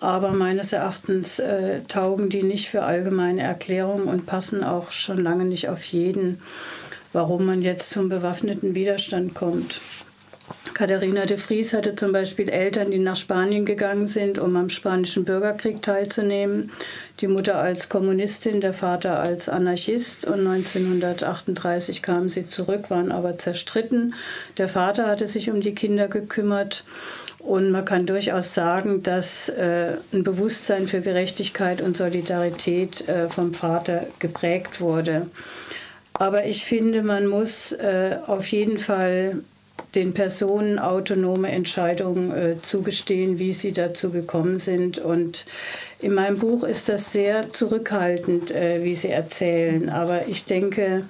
Aber 0.00 0.30
meines 0.32 0.72
Erachtens 0.72 1.38
äh, 1.38 1.82
taugen 1.82 2.30
die 2.30 2.42
nicht 2.42 2.70
für 2.70 2.84
allgemeine 2.84 3.42
Erklärungen 3.42 4.06
und 4.06 4.24
passen 4.24 4.64
auch 4.64 4.90
schon 4.90 5.22
lange 5.22 5.44
nicht 5.44 5.68
auf 5.68 5.84
jeden, 5.84 6.40
warum 7.12 7.44
man 7.44 7.60
jetzt 7.60 7.90
zum 7.90 8.08
bewaffneten 8.08 8.74
Widerstand 8.74 9.34
kommt. 9.34 9.82
Katharina 10.80 11.26
de 11.26 11.36
Vries 11.36 11.74
hatte 11.74 11.94
zum 11.94 12.10
Beispiel 12.10 12.48
Eltern, 12.48 12.90
die 12.90 12.98
nach 12.98 13.14
Spanien 13.14 13.66
gegangen 13.66 14.08
sind, 14.08 14.38
um 14.38 14.56
am 14.56 14.70
spanischen 14.70 15.26
Bürgerkrieg 15.26 15.82
teilzunehmen. 15.82 16.70
Die 17.20 17.26
Mutter 17.26 17.58
als 17.58 17.90
Kommunistin, 17.90 18.62
der 18.62 18.72
Vater 18.72 19.20
als 19.20 19.50
Anarchist. 19.50 20.24
Und 20.24 20.46
1938 20.46 22.00
kamen 22.00 22.30
sie 22.30 22.46
zurück, 22.46 22.88
waren 22.88 23.12
aber 23.12 23.36
zerstritten. 23.36 24.14
Der 24.56 24.70
Vater 24.70 25.06
hatte 25.06 25.26
sich 25.26 25.50
um 25.50 25.60
die 25.60 25.74
Kinder 25.74 26.08
gekümmert. 26.08 26.84
Und 27.40 27.70
man 27.72 27.84
kann 27.84 28.06
durchaus 28.06 28.54
sagen, 28.54 29.02
dass 29.02 29.50
äh, 29.50 29.98
ein 30.14 30.24
Bewusstsein 30.24 30.86
für 30.86 31.02
Gerechtigkeit 31.02 31.82
und 31.82 31.98
Solidarität 31.98 33.06
äh, 33.06 33.28
vom 33.28 33.52
Vater 33.52 34.06
geprägt 34.18 34.80
wurde. 34.80 35.26
Aber 36.14 36.46
ich 36.46 36.64
finde, 36.64 37.02
man 37.02 37.26
muss 37.26 37.72
äh, 37.72 38.16
auf 38.26 38.46
jeden 38.46 38.78
Fall 38.78 39.42
den 39.94 40.14
Personen 40.14 40.78
autonome 40.78 41.50
Entscheidungen 41.50 42.30
äh, 42.30 42.56
zugestehen, 42.62 43.38
wie 43.38 43.52
sie 43.52 43.72
dazu 43.72 44.10
gekommen 44.10 44.58
sind. 44.58 44.98
Und 44.98 45.46
in 46.00 46.14
meinem 46.14 46.38
Buch 46.38 46.64
ist 46.64 46.88
das 46.88 47.12
sehr 47.12 47.52
zurückhaltend, 47.52 48.50
äh, 48.50 48.84
wie 48.84 48.94
sie 48.94 49.08
erzählen. 49.08 49.88
Aber 49.88 50.28
ich 50.28 50.44
denke, 50.44 51.04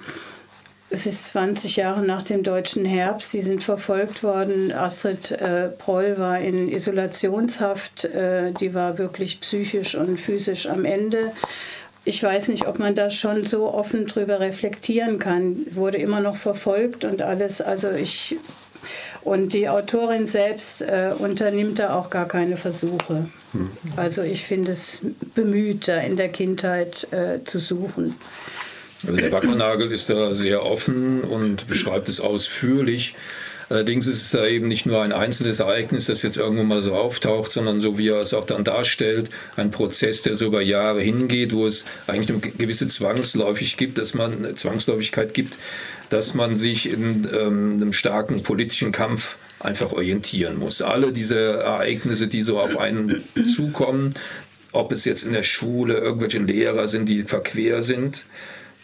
es 0.93 1.05
ist 1.05 1.27
20 1.27 1.77
Jahre 1.77 2.01
nach 2.01 2.21
dem 2.21 2.43
deutschen 2.43 2.83
Herbst. 2.83 3.31
Sie 3.31 3.39
sind 3.39 3.63
verfolgt 3.63 4.23
worden. 4.23 4.73
Astrid 4.73 5.31
äh, 5.31 5.69
Proll 5.69 6.17
war 6.17 6.39
in 6.39 6.67
Isolationshaft. 6.67 8.05
Äh, 8.05 8.51
die 8.51 8.73
war 8.73 8.97
wirklich 8.97 9.39
psychisch 9.39 9.95
und 9.95 10.19
physisch 10.19 10.67
am 10.67 10.83
Ende. 10.83 11.31
Ich 12.03 12.21
weiß 12.21 12.49
nicht, 12.49 12.67
ob 12.67 12.79
man 12.79 12.93
da 12.93 13.09
schon 13.09 13.45
so 13.45 13.71
offen 13.71 14.05
drüber 14.05 14.41
reflektieren 14.41 15.17
kann. 15.17 15.65
Wurde 15.71 15.97
immer 15.97 16.19
noch 16.19 16.35
verfolgt 16.35 17.05
und 17.05 17.21
alles. 17.21 17.61
Also 17.61 17.91
ich 17.91 18.37
und 19.21 19.53
die 19.53 19.69
Autorin 19.69 20.27
selbst 20.27 20.81
äh, 20.81 21.13
unternimmt 21.17 21.79
da 21.79 21.95
auch 21.95 22.09
gar 22.09 22.27
keine 22.27 22.57
Versuche. 22.57 23.29
Hm. 23.53 23.69
Also 23.95 24.21
ich 24.21 24.43
finde 24.43 24.71
es 24.71 25.01
bemüht, 25.35 25.87
da 25.87 25.97
in 25.97 26.17
der 26.17 26.29
Kindheit 26.29 27.07
äh, 27.11 27.43
zu 27.43 27.59
suchen. 27.59 28.15
Also 29.05 29.17
der 29.17 29.31
Wackernagel 29.31 29.91
ist 29.91 30.09
da 30.09 30.33
sehr 30.33 30.65
offen 30.65 31.21
und 31.21 31.67
beschreibt 31.67 32.07
es 32.09 32.19
ausführlich. 32.19 33.15
Allerdings 33.71 34.05
ist 34.05 34.21
es 34.21 34.31
da 34.31 34.45
eben 34.45 34.67
nicht 34.67 34.85
nur 34.85 35.01
ein 35.01 35.13
einzelnes 35.13 35.61
Ereignis, 35.61 36.07
das 36.07 36.23
jetzt 36.23 36.35
irgendwo 36.35 36.63
mal 36.63 36.83
so 36.83 36.93
auftaucht, 36.93 37.53
sondern 37.53 37.79
so 37.79 37.97
wie 37.97 38.09
er 38.09 38.19
es 38.19 38.33
auch 38.33 38.43
dann 38.43 38.65
darstellt, 38.65 39.29
ein 39.55 39.71
Prozess, 39.71 40.23
der 40.23 40.35
so 40.35 40.47
über 40.47 40.61
Jahre 40.61 40.99
hingeht, 40.99 41.53
wo 41.53 41.65
es 41.65 41.85
eigentlich 42.05 42.29
eine 42.29 42.39
gewisse 42.39 42.87
Zwangsläufig 42.87 43.77
gibt, 43.77 43.97
dass 43.97 44.13
man 44.13 44.57
Zwangsläufigkeit 44.57 45.33
gibt, 45.33 45.57
dass 46.09 46.33
man 46.33 46.53
sich 46.53 46.91
in 46.91 47.25
ähm, 47.33 47.77
einem 47.77 47.93
starken 47.93 48.43
politischen 48.43 48.91
Kampf 48.91 49.37
einfach 49.61 49.93
orientieren 49.93 50.59
muss. 50.59 50.81
Alle 50.81 51.13
diese 51.13 51.39
Ereignisse, 51.39 52.27
die 52.27 52.41
so 52.41 52.59
auf 52.59 52.77
einen 52.77 53.23
zukommen, 53.55 54.13
ob 54.73 54.91
es 54.91 55.05
jetzt 55.05 55.23
in 55.23 55.31
der 55.31 55.43
Schule 55.43 55.93
irgendwelche 55.97 56.39
Lehrer 56.39 56.89
sind, 56.89 57.07
die 57.07 57.23
verquer 57.23 57.81
sind, 57.81 58.25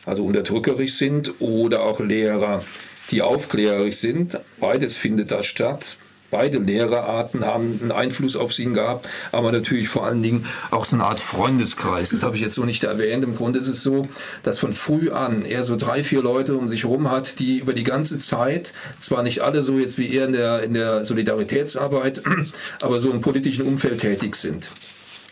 also 0.06 0.24
unterdrückerisch 0.24 0.94
sind, 0.94 1.42
oder 1.42 1.84
auch 1.84 2.00
Lehrer, 2.00 2.64
die 3.12 3.22
aufklärerisch 3.22 3.98
sind. 3.98 4.40
Beides 4.60 4.98
findet 4.98 5.32
da 5.32 5.44
statt. 5.44 5.98
Beide 6.30 6.58
Lehrerarten 6.58 7.46
haben 7.46 7.80
einen 7.82 7.92
Einfluss 7.94 8.36
auf 8.36 8.58
ihn 8.60 8.74
gehabt, 8.74 9.08
aber 9.32 9.54
natürlich 9.54 9.88
vor 9.88 10.06
allen 10.06 10.22
Dingen 10.22 10.46
auch 10.72 10.84
so 10.84 10.98
eine 10.98 11.06
Art 11.06 11.22
Freundeskreis. 11.22 12.10
Das 12.10 12.24
habe 12.24 12.36
ich 12.36 12.42
jetzt 12.42 12.56
so 12.56 12.66
nicht 12.66 12.84
erwähnt. 12.84 13.24
Im 13.24 13.36
Grunde 13.36 13.60
ist 13.60 13.70
es 13.70 13.82
so, 13.82 14.10
dass 14.44 14.60
von 14.60 14.74
früh 14.74 15.10
an 15.10 15.46
er 15.46 15.64
so 15.64 15.78
drei, 15.78 16.04
vier 16.04 16.22
Leute 16.22 16.58
um 16.58 16.68
sich 16.68 16.84
herum 16.84 17.10
hat, 17.10 17.40
die 17.40 17.60
über 17.60 17.74
die 17.74 17.86
ganze 17.86 18.20
Zeit, 18.20 18.74
zwar 19.00 19.24
nicht 19.24 19.40
alle 19.40 19.64
so 19.64 19.80
jetzt 19.80 19.98
wie 19.98 20.14
er 20.14 20.26
in 20.26 20.34
der, 20.34 20.64
in 20.64 20.74
der 20.74 21.06
Solidaritätsarbeit, 21.06 22.22
aber 22.82 23.00
so 23.00 23.10
im 23.10 23.22
politischen 23.22 23.66
Umfeld 23.66 24.02
tätig 24.02 24.36
sind 24.36 24.70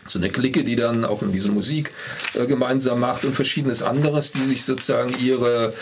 so 0.06 0.18
eine 0.18 0.30
Clique, 0.30 0.64
die 0.64 0.76
dann 0.76 1.04
auch 1.04 1.22
in 1.22 1.32
diese 1.32 1.50
Musik 1.50 1.92
äh, 2.34 2.46
gemeinsam 2.46 3.00
macht 3.00 3.24
und 3.24 3.34
verschiedenes 3.34 3.82
anderes, 3.82 4.32
die 4.32 4.42
sich 4.42 4.64
sozusagen 4.64 5.14
ihre, 5.18 5.72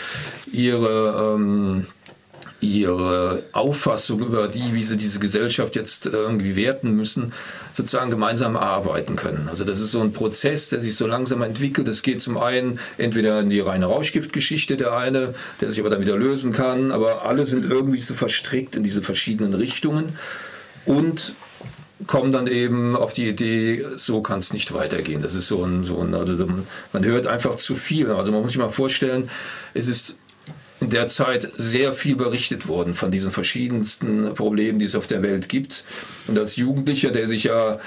ihre 0.51 1.35
ähm, 1.35 1.85
ihre 2.65 3.43
Auffassung 3.51 4.19
über 4.21 4.47
die, 4.47 4.73
wie 4.73 4.83
sie 4.83 4.97
diese 4.97 5.19
Gesellschaft 5.19 5.75
jetzt 5.75 6.05
irgendwie 6.05 6.55
werten 6.55 6.95
müssen, 6.95 7.33
sozusagen 7.73 8.09
gemeinsam 8.09 8.55
erarbeiten 8.55 9.15
können. 9.15 9.47
Also 9.49 9.63
das 9.63 9.79
ist 9.79 9.91
so 9.91 10.01
ein 10.01 10.13
Prozess, 10.13 10.69
der 10.69 10.79
sich 10.79 10.95
so 10.95 11.05
langsam 11.05 11.41
entwickelt. 11.41 11.87
Es 11.87 12.01
geht 12.01 12.21
zum 12.21 12.37
einen 12.37 12.79
entweder 12.97 13.39
in 13.41 13.49
die 13.49 13.59
reine 13.59 13.85
Rauschgiftgeschichte 13.85 14.77
der 14.77 14.93
eine, 14.93 15.35
der 15.61 15.69
sich 15.69 15.79
aber 15.79 15.89
dann 15.89 16.01
wieder 16.01 16.17
lösen 16.17 16.53
kann, 16.53 16.91
aber 16.91 17.25
alle 17.25 17.45
sind 17.45 17.69
irgendwie 17.69 17.99
so 17.99 18.13
verstrickt 18.13 18.75
in 18.75 18.83
diese 18.83 19.01
verschiedenen 19.01 19.53
Richtungen 19.53 20.17
und 20.85 21.33
kommen 22.07 22.31
dann 22.31 22.47
eben 22.47 22.95
auf 22.95 23.13
die 23.13 23.27
Idee, 23.27 23.85
so 23.95 24.21
kann 24.21 24.39
es 24.39 24.53
nicht 24.53 24.73
weitergehen. 24.73 25.21
Das 25.21 25.35
ist 25.35 25.47
so 25.47 25.63
ein, 25.63 25.83
so 25.83 25.99
ein, 26.01 26.13
also 26.13 26.35
man 26.91 27.05
hört 27.05 27.27
einfach 27.27 27.55
zu 27.55 27.75
viel. 27.75 28.11
Also 28.11 28.31
man 28.31 28.41
muss 28.41 28.51
sich 28.51 28.59
mal 28.59 28.69
vorstellen, 28.69 29.29
es 29.73 29.87
ist 29.87 30.17
in 30.85 30.91
der 30.91 31.07
Zeit 31.07 31.49
sehr 31.55 31.93
viel 31.93 32.15
berichtet 32.15 32.67
worden 32.67 32.93
von 32.93 33.09
diesen 33.09 33.31
verschiedensten 33.31 34.35
Problemen, 34.35 34.77
die 34.77 34.85
es 34.85 34.93
auf 34.93 35.07
der 35.07 35.23
Welt 35.23 35.49
gibt. 35.49 35.83
Und 36.27 36.37
als 36.37 36.57
Jugendlicher, 36.57 37.09
der 37.09 37.27
sich 37.27 37.45
ja, 37.45 37.79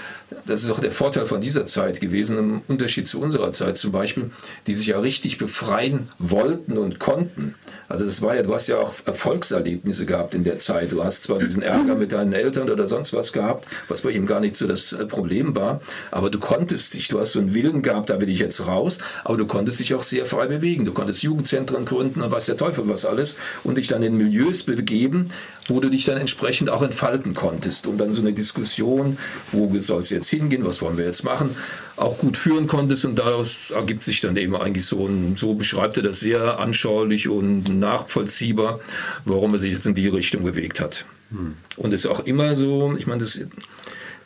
das 0.46 0.64
ist 0.64 0.70
auch 0.70 0.80
der 0.80 0.90
Vorteil 0.90 1.26
von 1.26 1.40
dieser 1.40 1.64
Zeit 1.64 2.00
gewesen, 2.00 2.36
im 2.36 2.62
Unterschied 2.66 3.06
zu 3.06 3.20
unserer 3.20 3.52
Zeit 3.52 3.76
zum 3.76 3.92
Beispiel, 3.92 4.32
die 4.66 4.74
sich 4.74 4.88
ja 4.88 4.98
richtig 4.98 5.38
befreien 5.38 6.08
wollten 6.18 6.76
und 6.76 6.98
konnten. 6.98 7.54
Also 7.88 8.04
das 8.04 8.20
war 8.20 8.34
ja, 8.34 8.42
du 8.42 8.52
hast 8.52 8.66
ja 8.66 8.78
auch 8.78 8.94
Erfolgserlebnisse 9.04 10.04
gehabt 10.04 10.34
in 10.34 10.42
der 10.42 10.58
Zeit. 10.58 10.90
Du 10.90 11.04
hast 11.04 11.22
zwar 11.22 11.38
diesen 11.38 11.62
Ärger 11.62 11.94
mit 11.94 12.10
deinen 12.10 12.32
Eltern 12.32 12.68
oder 12.68 12.88
sonst 12.88 13.12
was 13.12 13.32
gehabt, 13.32 13.68
was 13.86 14.02
bei 14.02 14.10
ihm 14.10 14.26
gar 14.26 14.40
nicht 14.40 14.56
so 14.56 14.66
das 14.66 14.92
äh, 14.92 15.06
Problem 15.06 15.54
war, 15.54 15.80
aber 16.10 16.30
du 16.30 16.40
konntest 16.40 16.94
dich, 16.94 17.06
du 17.06 17.20
hast 17.20 17.32
so 17.32 17.38
einen 17.38 17.54
Willen 17.54 17.82
gehabt, 17.82 18.10
da 18.10 18.20
will 18.20 18.28
ich 18.28 18.40
jetzt 18.40 18.66
raus, 18.66 18.98
aber 19.22 19.36
du 19.36 19.46
konntest 19.46 19.78
dich 19.78 19.94
auch 19.94 20.02
sehr 20.02 20.26
frei 20.26 20.48
bewegen. 20.48 20.84
Du 20.84 20.92
konntest 20.92 21.22
Jugendzentren 21.22 21.84
gründen 21.84 22.22
und 22.22 22.32
was 22.32 22.46
der 22.46 22.56
Teufel 22.56 22.87
was 22.88 23.04
alles 23.04 23.36
und 23.64 23.76
dich 23.76 23.88
dann 23.88 24.02
in 24.02 24.16
Milieus 24.16 24.62
begeben, 24.62 25.26
wo 25.66 25.80
du 25.80 25.88
dich 25.88 26.04
dann 26.04 26.18
entsprechend 26.18 26.70
auch 26.70 26.82
entfalten 26.82 27.34
konntest 27.34 27.86
und 27.86 27.98
dann 27.98 28.12
so 28.12 28.22
eine 28.22 28.32
Diskussion, 28.32 29.18
wo 29.52 29.70
soll 29.80 30.00
es 30.00 30.10
jetzt 30.10 30.28
hingehen, 30.28 30.64
was 30.64 30.82
wollen 30.82 30.98
wir 30.98 31.04
jetzt 31.04 31.24
machen, 31.24 31.56
auch 31.96 32.18
gut 32.18 32.36
führen 32.36 32.66
konntest 32.66 33.04
und 33.04 33.16
daraus 33.16 33.70
ergibt 33.70 34.04
sich 34.04 34.20
dann 34.20 34.36
eben 34.36 34.56
eigentlich 34.56 34.86
so 34.86 35.06
ein, 35.06 35.36
so 35.36 35.54
beschreibt 35.54 35.96
er 35.96 36.02
das 36.02 36.20
sehr 36.20 36.58
anschaulich 36.58 37.28
und 37.28 37.68
nachvollziehbar, 37.68 38.80
warum 39.24 39.52
er 39.54 39.58
sich 39.58 39.72
jetzt 39.72 39.86
in 39.86 39.94
die 39.94 40.08
Richtung 40.08 40.44
bewegt 40.44 40.80
hat. 40.80 41.04
Hm. 41.30 41.56
Und 41.76 41.92
es 41.92 42.04
ist 42.04 42.10
auch 42.10 42.20
immer 42.20 42.54
so, 42.54 42.94
ich 42.98 43.06
meine, 43.06 43.20
das 43.20 43.38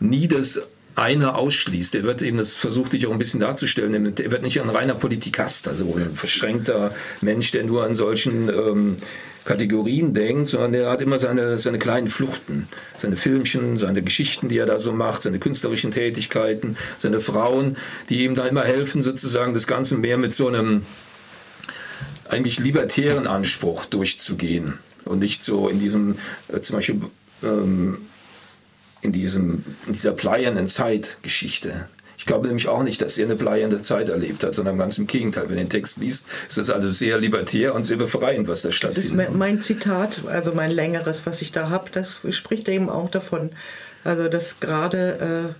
nie 0.00 0.28
das 0.28 0.62
einer 0.94 1.36
ausschließt. 1.36 1.94
Er 1.94 2.02
wird 2.02 2.22
eben, 2.22 2.38
das 2.38 2.56
versucht 2.56 2.94
ich 2.94 3.06
auch 3.06 3.12
ein 3.12 3.18
bisschen 3.18 3.40
darzustellen, 3.40 4.16
er 4.16 4.30
wird 4.30 4.42
nicht 4.42 4.60
ein 4.60 4.68
reiner 4.68 4.94
Politikast, 4.94 5.68
also 5.68 5.94
ein 5.96 6.14
verschränkter 6.14 6.94
Mensch, 7.20 7.50
der 7.50 7.64
nur 7.64 7.84
an 7.84 7.94
solchen 7.94 8.48
ähm, 8.48 8.96
Kategorien 9.44 10.14
denkt, 10.14 10.48
sondern 10.48 10.74
er 10.74 10.90
hat 10.90 11.00
immer 11.00 11.18
seine, 11.18 11.58
seine 11.58 11.78
kleinen 11.78 12.08
Fluchten, 12.08 12.68
seine 12.96 13.16
Filmchen, 13.16 13.76
seine 13.76 14.02
Geschichten, 14.02 14.48
die 14.48 14.58
er 14.58 14.66
da 14.66 14.78
so 14.78 14.92
macht, 14.92 15.22
seine 15.22 15.38
künstlerischen 15.38 15.90
Tätigkeiten, 15.90 16.76
seine 16.98 17.20
Frauen, 17.20 17.76
die 18.08 18.24
ihm 18.24 18.34
da 18.34 18.46
immer 18.46 18.64
helfen, 18.64 19.02
sozusagen 19.02 19.54
das 19.54 19.66
Ganze 19.66 19.96
mehr 19.96 20.18
mit 20.18 20.34
so 20.34 20.48
einem 20.48 20.82
eigentlich 22.28 22.60
libertären 22.60 23.26
Anspruch 23.26 23.84
durchzugehen 23.86 24.78
und 25.04 25.18
nicht 25.18 25.42
so 25.42 25.68
in 25.68 25.78
diesem 25.78 26.16
äh, 26.48 26.60
zum 26.60 26.76
Beispiel 26.76 27.00
ähm, 27.42 27.98
in, 29.02 29.12
diesem, 29.12 29.64
in 29.86 29.92
dieser 29.92 30.12
bleiernen 30.12 30.66
Zeitgeschichte. 30.66 31.88
Ich 32.16 32.26
glaube 32.26 32.46
nämlich 32.46 32.68
auch 32.68 32.84
nicht, 32.84 33.02
dass 33.02 33.18
er 33.18 33.26
eine 33.26 33.34
bleiernde 33.34 33.82
Zeit 33.82 34.08
erlebt 34.08 34.44
hat, 34.44 34.54
sondern 34.54 34.78
ganz 34.78 34.96
im 34.96 35.08
Gegenteil. 35.08 35.44
Wenn 35.44 35.56
du 35.56 35.62
den 35.62 35.70
Text 35.70 35.98
liest, 35.98 36.26
ist 36.48 36.56
das 36.56 36.70
also 36.70 36.88
sehr 36.88 37.18
libertär 37.18 37.74
und 37.74 37.82
sehr 37.82 37.96
befreiend, 37.96 38.46
was 38.46 38.62
da 38.62 38.70
stattfindet. 38.70 39.12
Das 39.18 39.28
ist 39.28 39.34
mein 39.36 39.60
Zitat, 39.60 40.20
also 40.28 40.52
mein 40.52 40.70
längeres, 40.70 41.26
was 41.26 41.42
ich 41.42 41.50
da 41.50 41.68
habe, 41.68 41.90
das 41.92 42.20
spricht 42.30 42.68
eben 42.68 42.88
auch 42.88 43.10
davon, 43.10 43.50
also 44.04 44.28
dass 44.28 44.60
gerade 44.60 45.50
äh, 45.50 45.54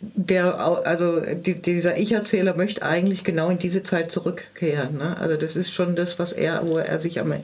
der, 0.00 0.58
also 0.58 1.20
die, 1.20 1.60
dieser 1.60 1.98
Ich-Erzähler 1.98 2.54
möchte 2.54 2.82
eigentlich 2.82 3.24
genau 3.24 3.50
in 3.50 3.58
diese 3.58 3.82
Zeit 3.82 4.10
zurückkehren. 4.10 4.96
Ne? 4.96 5.16
Also 5.18 5.36
das 5.36 5.56
ist 5.56 5.72
schon 5.72 5.94
das, 5.94 6.18
was 6.18 6.32
er, 6.32 6.66
wo 6.66 6.78
er 6.78 7.00
sich 7.00 7.20
am 7.20 7.34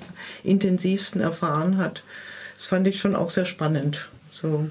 intensivsten 0.43 1.21
erfahren 1.21 1.77
hat. 1.77 2.03
Das 2.57 2.69
fand 2.69 2.87
ich 2.87 3.01
schon 3.01 3.17
auch 3.17 3.31
sehr 3.31 3.45
spannend. 3.45 4.09
So. 4.31 4.69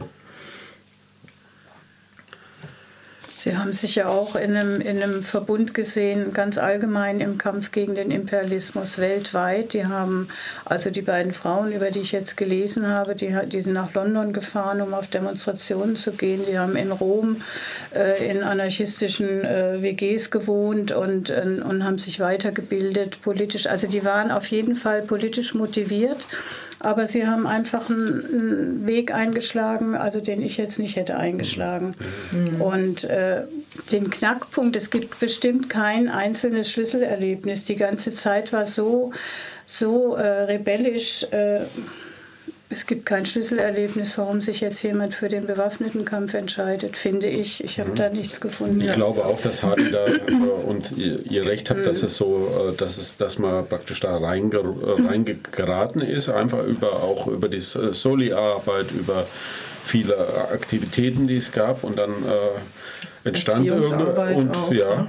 Sie 3.44 3.58
haben 3.58 3.74
sich 3.74 3.96
ja 3.96 4.08
auch 4.08 4.36
in 4.36 4.56
einem, 4.56 4.80
in 4.82 5.02
einem 5.02 5.24
Verbund 5.24 5.74
gesehen, 5.74 6.32
ganz 6.32 6.60
allgemein 6.60 7.20
im 7.20 7.40
Kampf 7.40 7.72
gegen 7.72 7.96
den 7.96 8.12
Imperialismus 8.12 9.00
weltweit. 9.00 9.74
Die 9.74 9.88
haben, 9.88 10.28
also 10.64 10.92
die 10.92 11.02
beiden 11.02 11.34
Frauen, 11.34 11.72
über 11.72 11.90
die 11.90 12.02
ich 12.02 12.12
jetzt 12.12 12.38
gelesen 12.38 12.86
habe, 12.86 13.16
die, 13.16 13.36
die 13.48 13.62
sind 13.62 13.74
nach 13.74 13.96
London 13.96 14.32
gefahren, 14.32 14.80
um 14.80 14.94
auf 14.94 15.08
Demonstrationen 15.08 15.96
zu 15.96 16.12
gehen. 16.12 16.42
Die 16.48 16.60
haben 16.60 16.76
in 16.76 16.92
Rom 16.92 17.42
äh, 17.96 18.30
in 18.30 18.44
anarchistischen 18.44 19.44
äh, 19.44 19.82
WGs 19.82 20.30
gewohnt 20.30 20.92
und, 20.92 21.32
äh, 21.32 21.42
und 21.42 21.84
haben 21.84 21.98
sich 21.98 22.20
weitergebildet 22.20 23.24
politisch. 23.24 23.66
Also 23.66 23.88
die 23.88 24.06
waren 24.06 24.30
auf 24.30 24.46
jeden 24.46 24.76
Fall 24.76 25.02
politisch 25.02 25.56
motiviert 25.56 26.28
aber 26.84 27.08
sie 27.08 27.28
haben 27.28 27.48
einfach 27.48 27.90
einen, 27.90 28.86
Weg 28.86 29.14
eingeschlagen, 29.14 29.96
also 29.96 30.20
den 30.20 30.42
ich 30.42 30.58
jetzt 30.58 30.80
nicht 30.80 30.96
hätte 30.96 31.18
eingeschlagen. 31.18 31.94
Mhm. 32.32 32.62
Und 32.62 33.04
äh, 33.04 33.44
den 33.92 34.10
Knackpunkt, 34.10 34.76
es 34.76 34.90
gibt 34.90 35.20
bestimmt 35.20 35.70
kein 35.70 36.10
einzelnes 36.10 36.72
Schlüsselerlebnis. 36.72 37.66
Die 37.66 37.76
ganze 37.76 38.14
Zeit 38.14 38.52
war 38.52 38.66
so, 38.66 39.12
so 39.66 40.16
äh, 40.16 40.44
rebellisch. 40.44 41.24
Äh, 41.32 41.62
es 42.72 42.86
gibt 42.86 43.06
kein 43.06 43.26
Schlüsselerlebnis, 43.26 44.18
warum 44.18 44.42
sich 44.42 44.62
jetzt 44.62 44.82
jemand 44.82 45.14
für 45.14 45.28
den 45.28 45.46
bewaffneten 45.46 46.06
Kampf 46.06 46.34
entscheidet, 46.34 46.96
finde 46.96 47.28
ich. 47.28 47.64
Ich 47.64 47.80
habe 47.80 47.92
mhm. 47.92 47.96
da 47.96 48.10
nichts 48.10 48.40
gefunden. 48.40 48.80
Ich 48.80 48.94
glaube 48.94 49.26
auch, 49.26 49.42
dass 49.42 49.62
Hardy 49.62 49.92
da 49.92 50.06
äh, 50.08 50.20
und 50.66 50.92
ihr, 50.98 51.20
ihr, 51.30 51.46
Recht 51.46 51.70
habt, 51.70 51.82
mhm. 51.82 51.86
dass 51.86 52.02
es 52.02 52.16
so, 52.16 52.72
äh, 52.72 52.78
dass 52.78 52.98
es, 52.98 53.18
dass 53.18 53.40
man 53.40 53.68
praktisch 53.68 54.00
da 54.00 54.16
reinge, 54.16 54.58
äh, 54.58 55.08
reingeraten 55.08 56.02
ist, 56.02 56.30
einfach 56.30 56.64
über 56.64 57.04
auch 57.04 57.28
über 57.28 57.50
die 57.50 57.62
Soli-Arbeit, 57.62 58.92
über 58.92 59.28
viele 59.84 60.16
Aktivitäten, 60.52 61.28
die 61.28 61.38
es 61.38 61.52
gab 61.52 61.84
und 61.84 62.00
dann 62.00 62.12
äh, 62.12 63.28
entstand 63.28 63.68
irgendeine 63.68 64.36
und 64.36 64.56
auch, 64.56 64.72
ja. 64.72 64.90
ja 64.90 65.08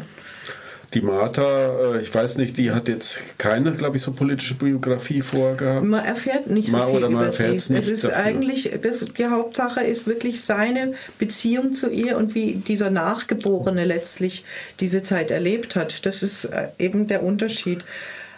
die 0.95 1.01
Martha, 1.01 1.95
äh, 1.95 2.03
ich 2.03 2.15
weiß 2.15 2.37
nicht, 2.39 2.59
die 2.59 2.71
hat 2.73 2.89
jetzt 2.89 3.39
keine, 3.39 3.73
glaube 3.73 3.97
ich, 3.97 4.03
so 4.03 4.13
politische 4.13 4.55
Biografie 4.55 5.23
vorgehabt. 5.23 5.85
Man 5.85 6.05
erfährt 6.05 6.49
nicht 6.49 6.71
so 6.71 6.77
viel 6.77 6.97
oder 6.97 7.11
man 7.11 7.25
über 7.25 7.33
sie. 7.33 7.45
Nicht 7.45 7.71
es 7.71 7.89
ist 7.89 8.05
dafür. 8.05 8.17
eigentlich, 8.17 8.71
das, 8.83 9.05
die 9.05 9.27
Hauptsache 9.27 9.83
ist 9.83 10.07
wirklich 10.07 10.45
seine 10.45 10.93
Beziehung 11.19 11.75
zu 11.75 11.91
ihr 11.91 12.17
und 12.17 12.35
wie 12.35 12.55
dieser 12.55 12.91
Nachgeborene 12.91 13.85
letztlich 13.85 14.45
diese 14.81 15.03
Zeit 15.03 15.31
erlebt 15.31 15.77
hat. 15.77 16.05
Das 16.07 16.23
ist 16.23 16.45
äh, 16.45 16.69
eben 16.79 17.07
der 17.07 17.23
Unterschied. 17.23 17.85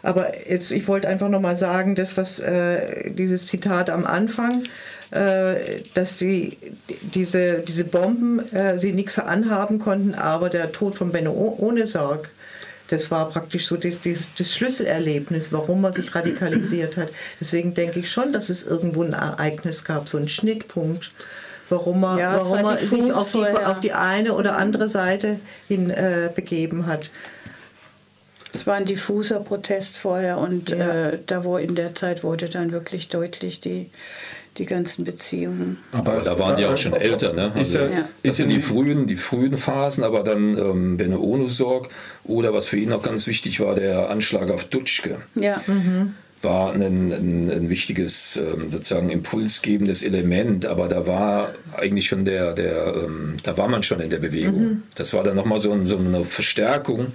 Aber 0.02 0.32
jetzt, 0.49 0.70
ich 0.70 0.87
wollte 0.87 1.08
einfach 1.08 1.30
nochmal 1.30 1.56
sagen, 1.56 1.94
das, 1.94 2.16
was 2.16 2.38
äh, 2.38 3.11
dieses 3.11 3.46
Zitat 3.46 3.88
am 3.88 4.04
Anfang, 4.04 4.64
äh, 5.11 5.80
dass 5.94 6.18
die, 6.18 6.58
diese, 7.00 7.61
diese 7.61 7.84
Bomben 7.84 8.40
äh, 8.52 8.78
sie 8.78 8.92
nichts 8.92 9.18
anhaben 9.18 9.78
konnten, 9.78 10.14
aber 10.14 10.50
der 10.50 10.73
Tod 10.73 10.94
von 10.94 11.11
Benno 11.11 11.56
ohne 11.58 11.87
Sorg 11.87 12.30
das 12.88 13.11
war 13.11 13.29
praktisch 13.31 13.67
so 13.67 13.76
das, 13.76 13.97
das, 14.05 14.29
das, 14.37 14.53
Schlüsselerlebnis, 14.53 15.53
warum 15.53 15.81
man 15.81 15.93
sich 15.93 16.14
radikalisiert 16.14 16.97
hat. 16.97 17.09
Deswegen 17.41 17.75
denke 17.75 18.00
ich 18.00 18.11
schon, 18.11 18.33
dass 18.33 18.50
es 18.50 18.67
irgendwo 18.67 19.03
ein 19.03 19.14
Ereignis 19.14 19.85
gab, 19.85 20.09
so 20.09 20.19
ein 20.19 20.29
Schnittpunkt, 20.29 21.11
warum 21.71 22.00
man, 22.00 22.19
ja, 22.19 22.35
warum 22.37 22.62
man 22.62 22.79
sich 22.79 23.12
auf 23.12 23.33
die, 23.33 23.47
auf 23.47 23.81
die, 23.81 23.93
eine 23.93 24.35
oder 24.35 24.57
andere 24.57 24.88
Seite 24.88 25.41
hin 25.67 25.91
äh, 25.91 26.31
begeben 26.35 26.87
hat. 26.87 27.11
es 28.53 28.67
war 28.67 28.75
ein 28.75 28.85
diffuser 28.85 29.41
Protest 29.41 29.97
vorher 29.97 30.38
und 30.38 30.71
Ja. 30.71 31.09
äh, 31.09 31.19
da 31.26 31.43
wo 31.45 31.57
in 31.57 31.75
der 31.75 31.95
Zeit 31.95 32.23
wurde 32.23 32.50
dann 32.50 32.71
wirklich 32.71 33.09
deutlich 33.09 33.61
die, 33.62 33.91
die 34.56 34.66
ganzen 34.66 35.04
Beziehungen. 35.04 35.78
Aber 35.92 36.20
da 36.20 36.38
waren 36.38 36.56
die 36.56 36.64
auch 36.64 36.76
schon 36.76 36.92
älter, 36.92 37.32
ne? 37.32 37.52
Ist 37.61 37.75
ja, 37.75 38.08
ist 38.23 38.37
sind 38.37 38.50
ja 38.50 38.56
die 38.56 38.62
frühen, 38.62 39.06
die 39.06 39.16
frühen 39.16 39.56
Phasen, 39.56 40.04
aber 40.04 40.23
dann 40.23 40.56
ähm, 40.56 40.96
Bene 40.96 41.18
Onusorg 41.18 41.88
oder 42.25 42.54
was 42.54 42.68
für 42.68 42.76
ihn 42.76 42.92
auch 42.92 43.02
ganz 43.02 43.26
wichtig 43.26 43.61
war, 43.61 43.75
der 43.75 44.11
Anschlag 44.11 44.50
auf 44.50 44.64
Dutschke 44.64 45.18
Ja, 45.34 45.61
war 46.44 46.73
ein, 46.73 46.82
ein, 46.82 47.50
ein 47.50 47.70
wichtiges, 47.70 48.37
ähm, 48.37 48.70
sozusagen 48.70 49.08
impulsgebendes 49.08 50.02
Element, 50.02 50.66
aber 50.66 50.88
da 50.88 51.06
war 51.06 51.54
eigentlich 51.76 52.06
schon 52.06 52.25
der, 52.25 52.52
der 52.52 52.94
ähm, 53.04 53.38
da 53.42 53.56
war 53.56 53.66
man 53.66 53.82
schon 53.82 54.00
in 54.00 54.11
der 54.11 54.18
Bewegung. 54.18 54.82
Das 54.94 55.14
war 55.14 55.25
dann 55.25 55.34
nochmal 55.34 55.61
so, 55.61 55.73
ein, 55.73 55.87
so 55.87 55.96
eine 55.96 56.25
Verstärkung. 56.25 57.12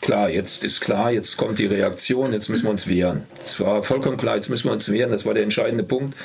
Klar, 0.00 0.30
jetzt 0.30 0.64
ist 0.64 0.80
klar, 0.80 1.10
jetzt 1.10 1.36
kommt 1.36 1.58
die 1.58 1.66
Reaktion, 1.66 2.32
jetzt 2.32 2.48
müssen 2.48 2.64
wir 2.64 2.70
uns 2.70 2.88
wehren. 2.88 3.24
Es 3.38 3.60
war 3.60 3.82
vollkommen 3.82 4.16
klar, 4.16 4.36
jetzt 4.36 4.48
müssen 4.48 4.68
wir 4.68 4.72
uns 4.72 4.90
wehren, 4.90 5.10
das 5.10 5.26
war 5.26 5.34
der 5.34 5.42
entscheidende 5.42 5.84
Punkt. 5.84 6.16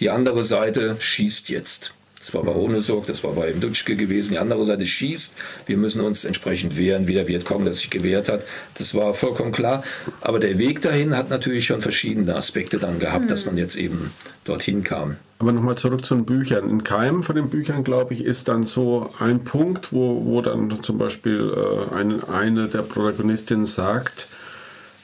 Die 0.00 0.10
andere 0.10 0.44
Seite 0.44 0.96
schießt 0.98 1.48
jetzt. 1.48 1.92
Das 2.26 2.34
war 2.34 2.42
bei 2.42 2.54
Onusorg, 2.56 3.06
das 3.06 3.22
war 3.22 3.34
bei 3.34 3.52
Dutschke 3.52 3.94
gewesen. 3.94 4.32
Die 4.32 4.38
andere 4.38 4.64
Seite 4.64 4.84
schießt. 4.84 5.32
Wir 5.66 5.76
müssen 5.76 6.00
uns 6.00 6.24
entsprechend 6.24 6.76
wehren, 6.76 7.06
wie 7.06 7.14
der 7.14 7.28
Vietcong 7.28 7.64
das 7.64 7.78
sich 7.78 7.90
gewehrt 7.90 8.28
hat. 8.28 8.44
Das 8.78 8.96
war 8.96 9.14
vollkommen 9.14 9.52
klar. 9.52 9.84
Aber 10.22 10.40
der 10.40 10.58
Weg 10.58 10.82
dahin 10.82 11.16
hat 11.16 11.30
natürlich 11.30 11.66
schon 11.66 11.82
verschiedene 11.82 12.34
Aspekte 12.34 12.78
dann 12.78 12.98
gehabt, 12.98 13.30
dass 13.30 13.46
man 13.46 13.56
jetzt 13.56 13.76
eben 13.76 14.10
dorthin 14.44 14.82
kam. 14.82 15.18
Aber 15.38 15.52
nochmal 15.52 15.78
zurück 15.78 16.04
zu 16.04 16.16
den 16.16 16.24
Büchern. 16.24 16.68
In 16.68 16.82
keinem 16.82 17.22
von 17.22 17.36
den 17.36 17.48
Büchern, 17.48 17.84
glaube 17.84 18.14
ich, 18.14 18.24
ist 18.24 18.48
dann 18.48 18.64
so 18.64 19.12
ein 19.20 19.44
Punkt, 19.44 19.92
wo, 19.92 20.24
wo 20.24 20.42
dann 20.42 20.82
zum 20.82 20.98
Beispiel 20.98 21.54
äh, 21.54 21.94
eine, 21.94 22.28
eine 22.28 22.66
der 22.66 22.82
Protagonistinnen 22.82 23.66
sagt, 23.66 24.26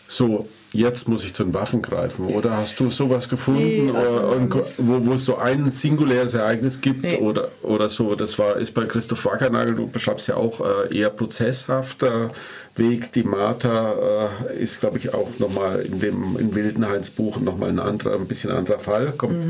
so, 0.09 0.49
jetzt 0.73 1.09
muss 1.09 1.25
ich 1.25 1.35
zu 1.35 1.45
den 1.45 1.55
Waffen 1.55 1.83
greifen. 1.83 2.27
Oder 2.27 2.57
hast 2.57 2.79
du 2.81 2.91
sowas 2.91 3.29
gefunden, 3.29 3.93
Nee, 3.93 3.97
also 3.97 4.49
wo, 4.79 5.07
wo 5.07 5.13
es 5.15 5.25
so 5.25 5.37
ein 5.37 5.71
singuläres 5.71 6.35
Ereignis 6.35 6.81
gibt 6.81 7.03
Nee. 7.03 7.19
oder, 7.19 7.49
oder 7.63 7.89
so? 7.89 8.15
Das 8.15 8.39
war, 8.39 8.57
ist 8.57 8.73
bei 8.73 8.85
Christoph 8.87 9.25
Wackernagel, 9.25 9.75
du 9.75 9.87
beschreibst 9.87 10.29
ja 10.29 10.37
auch 10.37 10.61
äh, 10.61 10.97
eher 10.99 11.11
prozesshafter 11.11 12.31
Weg. 12.77 13.13
Die 13.13 13.23
Martha 13.23 14.29
äh, 14.51 14.59
ist, 14.63 14.81
glaube 14.81 14.99
ich, 14.99 15.13
auch 15.13 15.29
nochmal 15.39 15.81
in 15.83 16.01
dem 16.01 16.37
in 16.39 16.55
Wildenhains 16.55 17.11
Buch 17.11 17.39
nochmal 17.41 17.69
ein 17.69 17.79
anderer, 17.79 18.15
ein 18.15 18.27
bisschen 18.27 18.51
anderer 18.51 18.79
Fall. 18.79 19.13
Kommt 19.13 19.47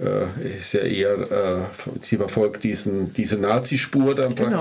äh, 0.00 0.58
ist 0.58 0.72
ja 0.72 0.80
eher, 0.80 1.30
äh, 1.30 1.56
sie 2.00 2.16
verfolgt 2.16 2.64
diesen, 2.64 3.12
diese 3.12 3.36
Nazispur 3.36 4.14
dann 4.14 4.34
Genau. 4.34 4.60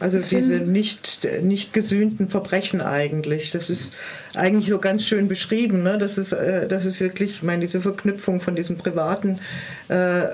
Also 0.00 0.18
diese 0.18 0.60
nicht, 0.60 1.26
nicht 1.42 1.72
gesühnten 1.72 2.28
Verbrechen 2.28 2.80
eigentlich. 2.80 3.50
Das 3.50 3.68
ist 3.68 3.92
eigentlich 4.34 4.68
so 4.68 4.78
ganz 4.78 5.04
schön 5.04 5.26
beschrieben. 5.26 5.82
Ne? 5.82 5.98
Das, 5.98 6.18
ist, 6.18 6.32
äh, 6.32 6.68
das 6.68 6.84
ist 6.84 7.00
wirklich, 7.00 7.30
ich 7.36 7.42
meine, 7.42 7.62
diese 7.62 7.80
Verknüpfung 7.80 8.40
von 8.40 8.54
diesem 8.54 8.76
privaten 8.76 9.40
äh, 9.88 10.26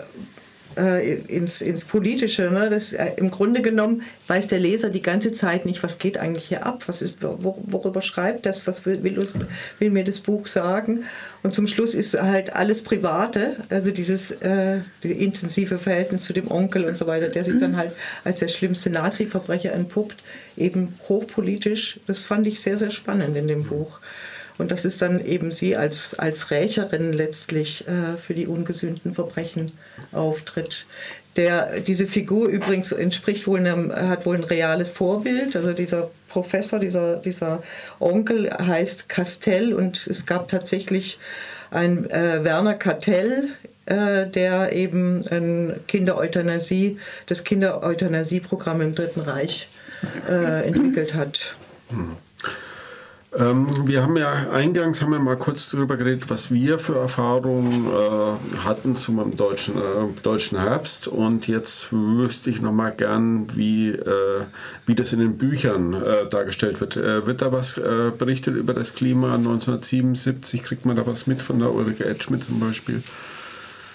äh, 0.76 1.14
ins, 1.14 1.60
ins 1.60 1.84
Politische. 1.84 2.50
Ne? 2.50 2.70
Das, 2.70 2.92
äh, 2.92 3.12
Im 3.16 3.30
Grunde 3.30 3.62
genommen 3.62 4.02
weiß 4.28 4.48
der 4.48 4.58
Leser 4.58 4.90
die 4.90 5.02
ganze 5.02 5.32
Zeit 5.32 5.66
nicht, 5.66 5.82
was 5.82 5.98
geht 5.98 6.18
eigentlich 6.18 6.46
hier 6.46 6.66
ab, 6.66 6.84
was 6.86 7.02
ist, 7.02 7.22
wor 7.22 7.58
worüber 7.66 8.02
schreibt 8.02 8.46
das, 8.46 8.66
was 8.66 8.86
will, 8.86 9.02
will, 9.02 9.20
will 9.78 9.90
mir 9.90 10.04
das 10.04 10.20
Buch 10.20 10.46
sagen. 10.46 11.04
Und 11.42 11.54
zum 11.54 11.66
Schluss 11.66 11.94
ist 11.94 12.20
halt 12.20 12.54
alles 12.54 12.82
Private, 12.82 13.56
also 13.68 13.90
dieses 13.90 14.30
äh, 14.30 14.78
intensive 15.02 15.78
Verhältnis 15.78 16.24
zu 16.24 16.32
dem 16.32 16.50
Onkel 16.50 16.84
und 16.84 16.96
so 16.96 17.06
weiter, 17.06 17.28
der 17.28 17.44
sich 17.44 17.58
dann 17.60 17.76
halt 17.76 17.92
als 18.24 18.40
der 18.40 18.48
schlimmste 18.48 18.90
Nazi-Verbrecher 18.90 19.72
entpuppt, 19.72 20.22
eben 20.56 20.94
hochpolitisch. 21.08 22.00
Das 22.06 22.24
fand 22.24 22.46
ich 22.46 22.60
sehr, 22.60 22.78
sehr 22.78 22.90
spannend 22.90 23.36
in 23.36 23.48
dem 23.48 23.64
Buch. 23.64 24.00
Und 24.58 24.70
das 24.70 24.84
ist 24.84 25.02
dann 25.02 25.24
eben 25.24 25.50
sie 25.50 25.76
als, 25.76 26.18
als 26.18 26.50
Rächerin 26.50 27.12
letztlich 27.12 27.86
äh, 27.88 28.16
für 28.18 28.34
die 28.34 28.46
ungesühnten 28.46 29.14
Verbrechen 29.14 29.72
auftritt. 30.12 30.86
Der, 31.36 31.80
diese 31.80 32.06
Figur 32.06 32.46
übrigens 32.46 32.92
entspricht 32.92 33.46
wohl 33.48 33.58
einem, 33.58 33.92
hat 33.92 34.24
wohl 34.24 34.36
ein 34.36 34.44
reales 34.44 34.90
Vorbild. 34.90 35.56
Also 35.56 35.72
dieser 35.72 36.10
Professor, 36.28 36.78
dieser, 36.78 37.16
dieser 37.16 37.62
Onkel 37.98 38.50
heißt 38.50 39.08
Castell 39.08 39.74
und 39.74 40.06
es 40.06 40.26
gab 40.26 40.46
tatsächlich 40.48 41.18
ein 41.72 42.08
äh, 42.10 42.44
Werner 42.44 42.74
Kartell, 42.74 43.48
äh, 43.86 44.26
der 44.28 44.72
eben 44.72 45.26
ein 45.28 45.80
Kindereuthanasie, 45.88 46.98
das 47.26 47.42
Kindereuthanasie-Programm 47.42 48.80
im 48.80 48.94
Dritten 48.94 49.20
Reich 49.20 49.68
äh, 50.28 50.66
entwickelt 50.66 51.14
hat. 51.14 51.56
Ähm, 53.36 53.88
wir 53.88 54.02
haben 54.02 54.16
ja 54.16 54.50
eingangs 54.50 55.02
haben 55.02 55.10
wir 55.10 55.18
mal 55.18 55.36
kurz 55.36 55.70
darüber 55.70 55.96
geredet, 55.96 56.30
was 56.30 56.52
wir 56.52 56.78
für 56.78 56.96
Erfahrungen 56.96 57.86
äh, 57.86 58.58
hatten 58.58 58.94
zum 58.94 59.34
deutschen, 59.34 59.76
äh, 59.76 59.80
deutschen 60.22 60.58
Herbst. 60.58 61.08
Und 61.08 61.48
jetzt 61.48 61.88
wüsste 61.92 62.50
ich 62.50 62.62
noch 62.62 62.72
mal 62.72 62.90
gern, 62.90 63.46
wie, 63.56 63.90
äh, 63.90 64.42
wie 64.86 64.94
das 64.94 65.12
in 65.12 65.18
den 65.18 65.36
Büchern 65.36 65.94
äh, 65.94 66.28
dargestellt 66.28 66.80
wird. 66.80 66.96
Äh, 66.96 67.26
wird 67.26 67.42
da 67.42 67.50
was 67.50 67.76
äh, 67.76 68.12
berichtet 68.16 68.54
über 68.56 68.72
das 68.72 68.94
Klima 68.94 69.34
1977? 69.34 70.62
Kriegt 70.62 70.86
man 70.86 70.94
da 70.94 71.06
was 71.06 71.26
mit 71.26 71.42
von 71.42 71.58
der 71.58 71.72
Ulrike 71.72 72.04
Edschmidt 72.04 72.44
zum 72.44 72.60
Beispiel? 72.60 73.02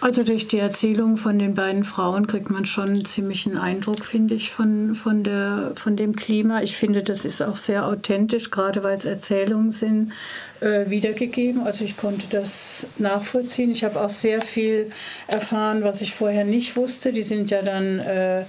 Also 0.01 0.23
durch 0.23 0.47
die 0.47 0.59
Erzählung 0.59 1.17
von 1.17 1.37
den 1.39 1.55
beiden 1.55 1.83
Frauen 1.83 2.25
kriegt 2.25 2.49
man 2.49 2.65
schon 2.65 2.87
einen 2.87 3.05
ziemlichen 3.05 3.57
Eindruck, 3.57 4.05
finde 4.05 4.33
ich, 4.33 4.51
von, 4.51 4.95
von, 4.95 5.25
der, 5.25 5.73
von 5.75 5.97
dem 5.97 6.15
Klima. 6.15 6.61
Ich 6.61 6.77
finde, 6.77 7.03
das 7.03 7.25
ist 7.25 7.41
auch 7.41 7.57
sehr 7.57 7.85
authentisch, 7.85 8.49
gerade 8.49 8.81
weil 8.81 8.97
es 8.97 9.03
Erzählungen 9.03 9.71
sind, 9.71 10.13
wiedergegeben. 10.61 11.63
Also 11.63 11.85
ich 11.85 11.97
konnte 11.97 12.27
das 12.29 12.85
nachvollziehen. 12.97 13.71
Ich 13.71 13.83
habe 13.83 14.01
auch 14.01 14.09
sehr 14.09 14.41
viel 14.41 14.91
erfahren, 15.27 15.83
was 15.83 16.01
ich 16.01 16.13
vorher 16.13 16.43
nicht 16.43 16.75
wusste. 16.75 17.13
Die 17.13 17.21
sind 17.21 17.51
ja 17.51 17.61
dann, 17.61 17.99
äh, 17.99 18.41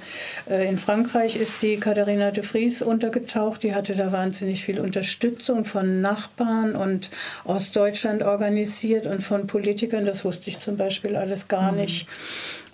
äh, 0.51 0.69
in 0.69 0.79
Frankreich 0.79 1.37
ist 1.37 1.63
die 1.63 1.77
Katharina 1.77 2.31
de 2.31 2.43
Vries 2.43 2.83
untergetaucht. 2.83 3.63
Die 3.63 3.75
hatte 3.75 3.95
da 3.95 4.13
wahnsinnig 4.13 4.65
viel 4.65 4.81
Unterstützung 4.81 5.65
von 5.65 6.01
Nachbarn 6.01 6.75
und 6.75 7.11
aus 7.45 7.73
Deutschland 7.73 8.23
organisiert 8.23 9.07
und 9.07 9.23
von 9.23 9.47
Politikern. 9.47 10.05
Das 10.05 10.25
wusste 10.25 10.51
ich 10.51 10.59
zum 10.59 10.77
Beispiel 10.77 11.17
alles 11.17 11.49
gar 11.49 11.73
nicht. 11.73 12.07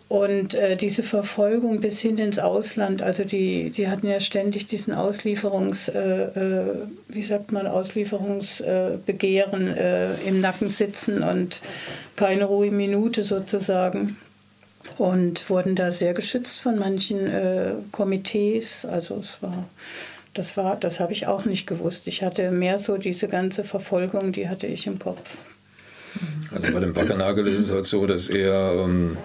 Und 0.08 0.54
äh, 0.54 0.76
diese 0.76 1.02
Verfolgung 1.02 1.80
bis 1.80 2.00
hin 2.00 2.16
ins 2.18 2.38
Ausland, 2.38 3.02
also 3.02 3.24
die, 3.24 3.70
die 3.70 3.88
hatten 3.88 4.06
ja 4.06 4.20
ständig 4.20 4.68
diesen 4.68 4.94
Auslieferungs, 4.94 5.88
äh, 5.88 5.98
äh, 5.98 6.84
wie 7.08 7.24
sagt 7.24 7.50
man, 7.50 7.66
Auslieferungsbegehren 7.66 9.76
äh, 9.76 10.14
im 10.24 10.40
Nacken 10.40 10.68
sitzen 10.68 11.24
und 11.24 11.60
keine 12.14 12.44
ruhige 12.44 12.76
Minute 12.76 13.24
sozusagen. 13.24 14.16
Und 14.96 15.50
wurden 15.50 15.74
da 15.74 15.90
sehr 15.90 16.14
geschützt 16.14 16.60
von 16.60 16.78
manchen 16.78 17.26
äh, 17.26 17.72
Komitees. 17.90 18.84
Also 18.84 19.16
es 19.16 19.42
war, 19.42 19.68
das 20.34 20.56
war, 20.56 20.76
das 20.76 21.00
habe 21.00 21.12
ich 21.12 21.26
auch 21.26 21.44
nicht 21.44 21.66
gewusst. 21.66 22.06
Ich 22.06 22.22
hatte 22.22 22.52
mehr 22.52 22.78
so 22.78 22.96
diese 22.96 23.26
ganze 23.26 23.64
Verfolgung, 23.64 24.30
die 24.30 24.48
hatte 24.48 24.68
ich 24.68 24.86
im 24.86 25.00
Kopf. 25.00 25.38
Also 26.54 26.70
bei 26.72 26.78
dem 26.78 26.94
Wackernagel 26.94 27.48
ist 27.48 27.62
es 27.62 27.72
halt 27.72 27.84
so, 27.84 28.06
dass 28.06 28.28
er 28.28 28.84
ähm, 28.84 29.16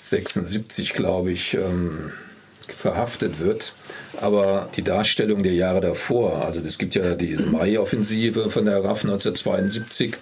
76, 0.00 0.94
glaube 0.94 1.32
ich, 1.32 1.54
ähm, 1.54 2.12
verhaftet 2.76 3.40
wird. 3.40 3.74
Aber 4.20 4.68
die 4.76 4.82
Darstellung 4.82 5.42
der 5.42 5.54
Jahre 5.54 5.80
davor, 5.80 6.44
also 6.44 6.60
es 6.60 6.78
gibt 6.78 6.94
ja 6.94 7.14
diese 7.14 7.46
Mai-Offensive 7.46 8.50
von 8.50 8.64
der 8.64 8.84
RAF 8.84 9.04
1972, 9.04 10.14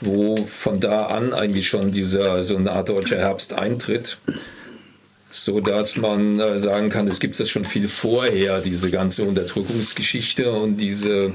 wo 0.00 0.36
von 0.46 0.80
da 0.80 1.06
an 1.06 1.32
eigentlich 1.32 1.68
schon 1.68 1.90
dieser 1.90 2.44
so 2.44 2.56
eine 2.56 2.72
Art 2.72 2.88
deutscher 2.88 3.18
Herbst 3.18 3.52
eintritt, 3.52 4.18
so 5.30 5.60
dass 5.60 5.96
man 5.96 6.40
äh, 6.40 6.58
sagen 6.58 6.88
kann, 6.88 7.08
es 7.08 7.20
gibt 7.20 7.38
das 7.38 7.50
schon 7.50 7.64
viel 7.64 7.88
vorher, 7.88 8.60
diese 8.60 8.90
ganze 8.90 9.24
Unterdrückungsgeschichte 9.24 10.50
und 10.52 10.78
diese 10.78 11.32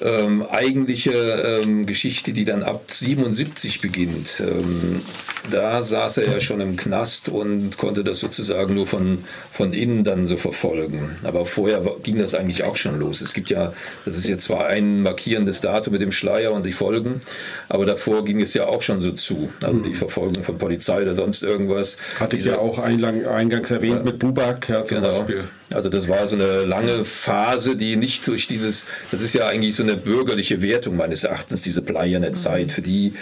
ähm, 0.00 0.42
eigentliche 0.48 1.60
ähm, 1.64 1.86
Geschichte, 1.86 2.32
die 2.32 2.44
dann 2.44 2.62
ab 2.62 2.84
77 2.88 3.80
beginnt. 3.80 4.40
Ähm, 4.40 5.02
da 5.50 5.82
saß 5.82 6.18
er 6.18 6.32
ja 6.32 6.40
schon 6.40 6.60
im 6.60 6.76
Knast 6.76 7.28
und 7.28 7.78
konnte 7.78 8.04
das 8.04 8.20
sozusagen 8.20 8.74
nur 8.74 8.86
von, 8.86 9.24
von 9.50 9.72
innen 9.72 10.04
dann 10.04 10.26
so 10.26 10.36
verfolgen. 10.36 11.16
Aber 11.24 11.46
vorher 11.46 11.82
ging 12.02 12.18
das 12.18 12.34
eigentlich 12.34 12.64
auch 12.64 12.76
schon 12.76 12.98
los. 12.98 13.20
Es 13.20 13.32
gibt 13.34 13.50
ja, 13.50 13.72
das 14.04 14.16
ist 14.16 14.28
jetzt 14.28 14.44
zwar 14.44 14.66
ein 14.66 15.02
markierendes 15.02 15.60
Datum 15.60 15.92
mit 15.94 16.02
dem 16.02 16.12
Schleier 16.12 16.52
und 16.52 16.64
die 16.66 16.72
Folgen, 16.72 17.20
aber 17.68 17.86
davor 17.86 18.24
ging 18.24 18.40
es 18.40 18.54
ja 18.54 18.66
auch 18.66 18.82
schon 18.82 19.00
so 19.00 19.12
zu. 19.12 19.48
Also 19.62 19.78
die 19.80 19.94
Verfolgung 19.94 20.44
von 20.44 20.58
Polizei 20.58 21.02
oder 21.02 21.14
sonst 21.14 21.42
irgendwas. 21.42 21.96
Hatte 22.20 22.36
ich 22.36 22.42
Diese- 22.44 22.54
ja 22.56 22.60
auch 22.60 22.78
einlang, 22.78 23.24
eingangs 23.26 23.70
erwähnt 23.70 24.04
mit 24.04 24.18
Bubak 24.18 24.68
ja, 24.68 24.84
zum 24.84 24.98
Genau. 25.02 25.18
Beispiel. 25.20 25.44
Also 25.70 25.88
das 25.90 26.08
war 26.08 26.26
so 26.28 26.36
eine 26.36 26.64
lange 26.64 27.04
Phase, 27.04 27.76
die 27.76 27.96
nicht 27.96 28.26
durch 28.26 28.46
dieses, 28.46 28.86
das 29.10 29.20
ist 29.22 29.34
ja 29.34 29.46
eigentlich 29.46 29.76
so 29.76 29.82
eine 29.88 29.96
bürgerliche 29.96 30.62
Wertung 30.62 30.96
meines 30.96 31.24
Erachtens, 31.24 31.62
diese 31.62 31.82
bleierne 31.82 32.32
Zeit. 32.32 32.72
Für 32.72 32.82
die, 32.82 33.14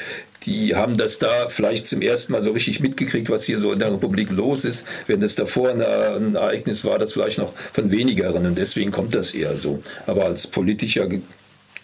die 0.44 0.74
haben 0.74 0.96
das 0.96 1.18
da 1.18 1.48
vielleicht 1.48 1.86
zum 1.86 2.02
ersten 2.02 2.32
Mal 2.32 2.42
so 2.42 2.52
richtig 2.52 2.80
mitgekriegt, 2.80 3.30
was 3.30 3.44
hier 3.44 3.58
so 3.58 3.72
in 3.72 3.78
der 3.78 3.92
Republik 3.92 4.30
los 4.30 4.64
ist, 4.64 4.86
wenn 5.06 5.20
das 5.20 5.34
davor 5.34 5.70
ein 5.70 6.34
Ereignis 6.34 6.84
war, 6.84 6.98
das 6.98 7.12
vielleicht 7.12 7.38
noch 7.38 7.52
von 7.72 7.90
wenigeren 7.90 8.46
und 8.46 8.58
deswegen 8.58 8.90
kommt 8.90 9.14
das 9.14 9.34
eher 9.34 9.56
so. 9.56 9.82
Aber 10.06 10.24
als 10.26 10.46
politischer 10.46 11.08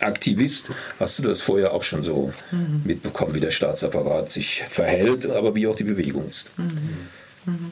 Aktivist 0.00 0.70
hast 0.98 1.18
du 1.18 1.22
das 1.22 1.40
vorher 1.40 1.72
auch 1.72 1.82
schon 1.82 2.02
so 2.02 2.32
mhm. 2.50 2.82
mitbekommen, 2.84 3.34
wie 3.34 3.40
der 3.40 3.52
Staatsapparat 3.52 4.30
sich 4.30 4.64
verhält, 4.68 5.26
aber 5.26 5.54
wie 5.54 5.66
auch 5.66 5.76
die 5.76 5.84
Bewegung 5.84 6.28
ist. 6.28 6.50
Mhm. 6.58 7.70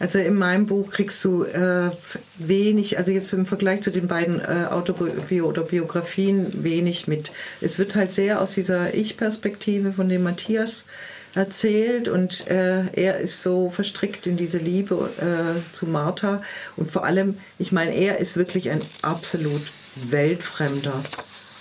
Also 0.00 0.18
in 0.18 0.34
meinem 0.36 0.64
Buch 0.64 0.90
kriegst 0.90 1.22
du 1.26 1.44
äh, 1.44 1.90
wenig, 2.38 2.96
also 2.96 3.10
jetzt 3.10 3.32
im 3.34 3.44
Vergleich 3.44 3.82
zu 3.82 3.90
den 3.90 4.08
beiden 4.08 4.40
äh, 4.40 4.66
Autobio 4.70 5.46
oder 5.46 5.62
Biografien 5.62 6.64
wenig 6.64 7.06
mit. 7.06 7.32
Es 7.60 7.78
wird 7.78 7.94
halt 7.94 8.10
sehr 8.10 8.40
aus 8.40 8.52
dieser 8.52 8.94
Ich-Perspektive 8.94 9.92
von 9.92 10.08
dem 10.08 10.22
Matthias 10.22 10.86
erzählt 11.34 12.08
und 12.08 12.48
äh, 12.48 12.86
er 12.94 13.18
ist 13.18 13.42
so 13.42 13.68
verstrickt 13.68 14.26
in 14.26 14.38
diese 14.38 14.56
Liebe 14.56 15.10
äh, 15.18 15.74
zu 15.74 15.86
Martha 15.86 16.42
und 16.76 16.90
vor 16.90 17.04
allem, 17.04 17.36
ich 17.58 17.70
meine, 17.70 17.94
er 17.94 18.18
ist 18.18 18.38
wirklich 18.38 18.70
ein 18.70 18.80
absolut 19.02 19.70
weltfremder 19.94 21.04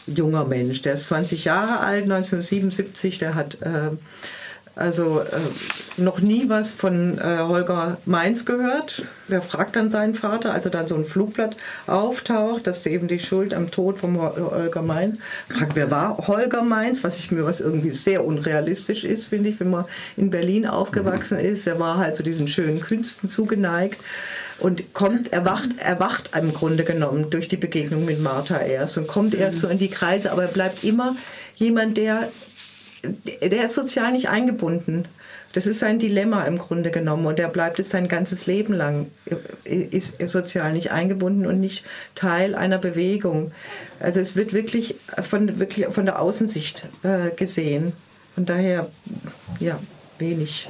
junger 0.08 0.45
Mensch. 0.45 0.82
Der 0.82 0.93
ist 0.93 1.08
20 1.08 1.43
Jahre 1.43 1.82
alt, 1.82 2.04
1977, 2.04 3.19
der 3.19 3.36
hat 3.36 3.62
äh, 3.62 3.91
also 4.75 5.19
äh, 5.19 5.39
noch 5.97 6.21
nie 6.21 6.47
was 6.47 6.71
von 6.71 7.17
äh, 7.17 7.39
Holger 7.39 7.97
Mainz 8.05 8.45
gehört. 8.45 9.03
Der 9.27 9.41
fragt 9.41 9.75
dann 9.75 9.89
seinen 9.89 10.15
Vater, 10.15 10.53
also 10.53 10.69
dann 10.69 10.88
so 10.88 10.95
ein 10.95 11.05
Flugblatt 11.05 11.55
auftaucht, 11.88 12.65
dass 12.65 12.86
eben 12.86 13.08
die 13.08 13.19
Schuld 13.19 13.53
am 13.53 13.69
Tod 13.69 13.99
von 13.99 14.17
Holger 14.17 14.82
Mainz. 14.82 15.19
Fragt, 15.49 15.75
wer 15.75 15.91
war 15.91 16.17
Holger 16.27 16.63
Mainz? 16.63 17.03
Was 17.03 17.19
ich 17.19 17.29
mir 17.32 17.45
was 17.45 17.60
irgendwie 17.60 17.91
sehr 17.91 18.25
unrealistisch 18.25 19.03
ist, 19.03 19.27
finde 19.27 19.49
ich, 19.49 19.60
wenn 19.60 19.69
man 19.69 19.86
in 20.15 20.29
Berlin 20.29 20.65
aufgewachsen 20.65 21.38
ist. 21.38 21.65
Der 21.65 21.79
war 21.79 21.97
halt 21.97 22.15
so 22.15 22.23
diesen 22.23 22.47
schönen 22.47 22.79
Künsten 22.79 23.27
zugeneigt 23.27 23.99
und 24.60 24.93
kommt, 24.93 25.32
erwacht, 25.34 25.69
erwacht 25.79 26.32
im 26.38 26.53
Grunde 26.53 26.84
genommen 26.84 27.29
durch 27.29 27.47
die 27.47 27.58
Begegnung 27.58 28.05
mit 28.05 28.21
Martha 28.21 28.60
erst 28.60 28.97
und 28.97 29.08
kommt 29.08 29.34
erst 29.34 29.60
so 29.60 29.67
in 29.67 29.77
die 29.77 29.89
Kreise, 29.89 30.32
aber 30.32 30.43
er 30.43 30.49
bleibt 30.49 30.84
immer 30.84 31.15
jemand, 31.55 31.97
der 31.97 32.29
der 33.03 33.65
ist 33.65 33.75
sozial 33.75 34.12
nicht 34.12 34.29
eingebunden. 34.29 35.07
Das 35.53 35.65
ist 35.65 35.79
sein 35.79 35.97
Dilemma 35.97 36.43
im 36.43 36.59
Grunde 36.59 36.91
genommen 36.91 37.25
und 37.25 37.39
er 37.39 37.49
bleibt 37.49 37.79
es 37.79 37.89
sein 37.89 38.07
ganzes 38.07 38.45
Leben 38.45 38.73
lang, 38.73 39.07
ist 39.63 40.19
sozial 40.29 40.73
nicht 40.73 40.91
eingebunden 40.91 41.47
und 41.47 41.59
nicht 41.59 41.85
Teil 42.13 42.53
einer 42.53 42.77
Bewegung. 42.77 43.51
Also 43.99 44.19
es 44.19 44.35
wird 44.35 44.53
wirklich 44.53 44.95
von, 45.23 45.59
wirklich 45.59 45.88
von 45.88 46.05
der 46.05 46.21
Außensicht 46.21 46.88
äh, 47.01 47.31
gesehen. 47.31 47.93
Von 48.35 48.45
daher, 48.45 48.89
ja, 49.59 49.79
wenig. 50.19 50.69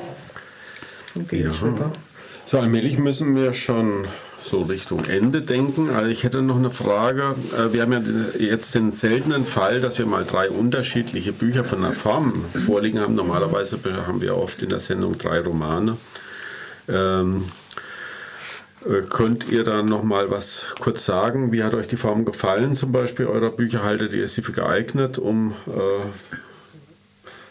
wenig 1.13 1.61
ja. 1.61 1.91
So 2.45 2.59
allmählich 2.59 2.97
müssen 2.97 3.35
wir 3.35 3.51
schon 3.51 4.07
so 4.41 4.61
Richtung 4.61 5.05
Ende 5.05 5.41
denken. 5.41 5.89
Also 5.89 6.09
ich 6.09 6.23
hätte 6.23 6.41
noch 6.41 6.57
eine 6.57 6.71
Frage. 6.71 7.35
Äh, 7.57 7.73
wir 7.73 7.81
haben 7.81 7.93
ja 7.93 8.01
jetzt 8.39 8.73
den 8.75 8.91
seltenen 8.91 9.45
Fall, 9.45 9.81
dass 9.81 9.99
wir 9.99 10.05
mal 10.05 10.25
drei 10.25 10.49
unterschiedliche 10.49 11.33
Bücher 11.33 11.63
von 11.65 11.81
der 11.81 11.93
Form 11.93 12.45
vorliegen 12.65 12.99
haben. 12.99 13.15
Normalerweise 13.15 13.79
haben 14.07 14.21
wir 14.21 14.37
oft 14.37 14.61
in 14.63 14.69
der 14.69 14.79
Sendung 14.79 15.17
drei 15.17 15.39
Romane. 15.41 15.97
Ähm, 16.87 17.45
äh, 18.85 19.01
könnt 19.09 19.51
ihr 19.51 19.63
da 19.63 19.83
noch 19.83 20.03
mal 20.03 20.31
was 20.31 20.67
kurz 20.79 21.05
sagen? 21.05 21.51
Wie 21.51 21.63
hat 21.63 21.75
euch 21.75 21.87
die 21.87 21.97
Form 21.97 22.25
gefallen? 22.25 22.75
Zum 22.75 22.91
Beispiel 22.91 23.25
eurer 23.25 23.51
Bücher 23.51 23.83
haltet 23.83 24.13
ihr 24.13 24.27
sie 24.27 24.41
für 24.41 24.53
geeignet, 24.53 25.17
um 25.17 25.51
äh, 25.67 26.37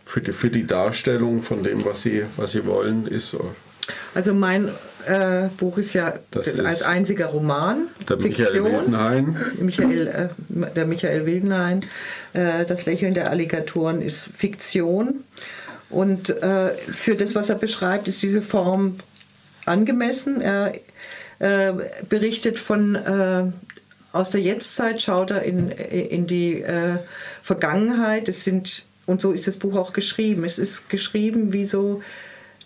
für, 0.04 0.22
die, 0.22 0.32
für 0.32 0.48
die 0.48 0.64
Darstellung 0.64 1.42
von 1.42 1.62
dem, 1.62 1.84
was 1.84 2.02
sie, 2.02 2.24
was 2.36 2.52
sie 2.52 2.64
wollen, 2.64 3.06
ist? 3.06 3.36
Also 4.18 4.34
mein 4.34 4.68
äh, 5.06 5.46
Buch 5.58 5.78
ist 5.78 5.92
ja 5.92 6.14
das, 6.32 6.46
das 6.46 6.54
ist 6.54 6.60
als 6.60 6.82
einziger 6.82 7.26
Roman. 7.26 7.86
Der 8.08 8.18
Fiktion. 8.18 8.48
Michael 8.48 8.64
Wildenhain. 8.64 9.36
Michael, 9.60 10.06
äh, 10.08 10.72
der 10.74 10.86
Michael 10.86 11.24
Wildenhain. 11.24 11.84
Äh, 12.32 12.64
das 12.64 12.84
Lächeln 12.84 13.14
der 13.14 13.30
Alligatoren 13.30 14.02
ist 14.02 14.24
Fiktion. 14.34 15.22
Und 15.88 16.30
äh, 16.30 16.74
für 16.74 17.14
das, 17.14 17.36
was 17.36 17.48
er 17.48 17.54
beschreibt, 17.54 18.08
ist 18.08 18.20
diese 18.20 18.42
Form 18.42 18.96
angemessen. 19.66 20.40
Er 20.40 20.72
äh, 21.38 21.72
berichtet 22.08 22.58
von 22.58 22.96
äh, 22.96 23.44
aus 24.10 24.30
der 24.30 24.40
Jetztzeit, 24.40 25.00
schaut 25.00 25.30
er 25.30 25.42
in, 25.42 25.70
in 25.70 26.26
die 26.26 26.64
Vergangenheit. 27.44 28.28
Es 28.28 28.42
sind 28.42 28.84
und 29.06 29.22
so 29.22 29.32
ist 29.32 29.46
das 29.46 29.58
Buch 29.58 29.76
auch 29.76 29.92
geschrieben. 29.92 30.44
Es 30.44 30.58
ist 30.58 30.88
geschrieben 30.88 31.52
wie 31.52 31.66
so 31.66 32.02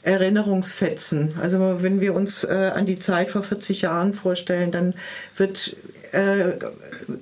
Erinnerungsfetzen. 0.02 1.34
Also 1.40 1.78
wenn 1.80 2.00
wir 2.00 2.14
uns 2.14 2.44
äh, 2.44 2.72
an 2.74 2.86
die 2.86 2.98
Zeit 2.98 3.30
vor 3.30 3.42
40 3.42 3.82
Jahren 3.82 4.14
vorstellen, 4.14 4.72
dann 4.72 4.94
wird, 5.36 5.76
äh, 6.12 6.52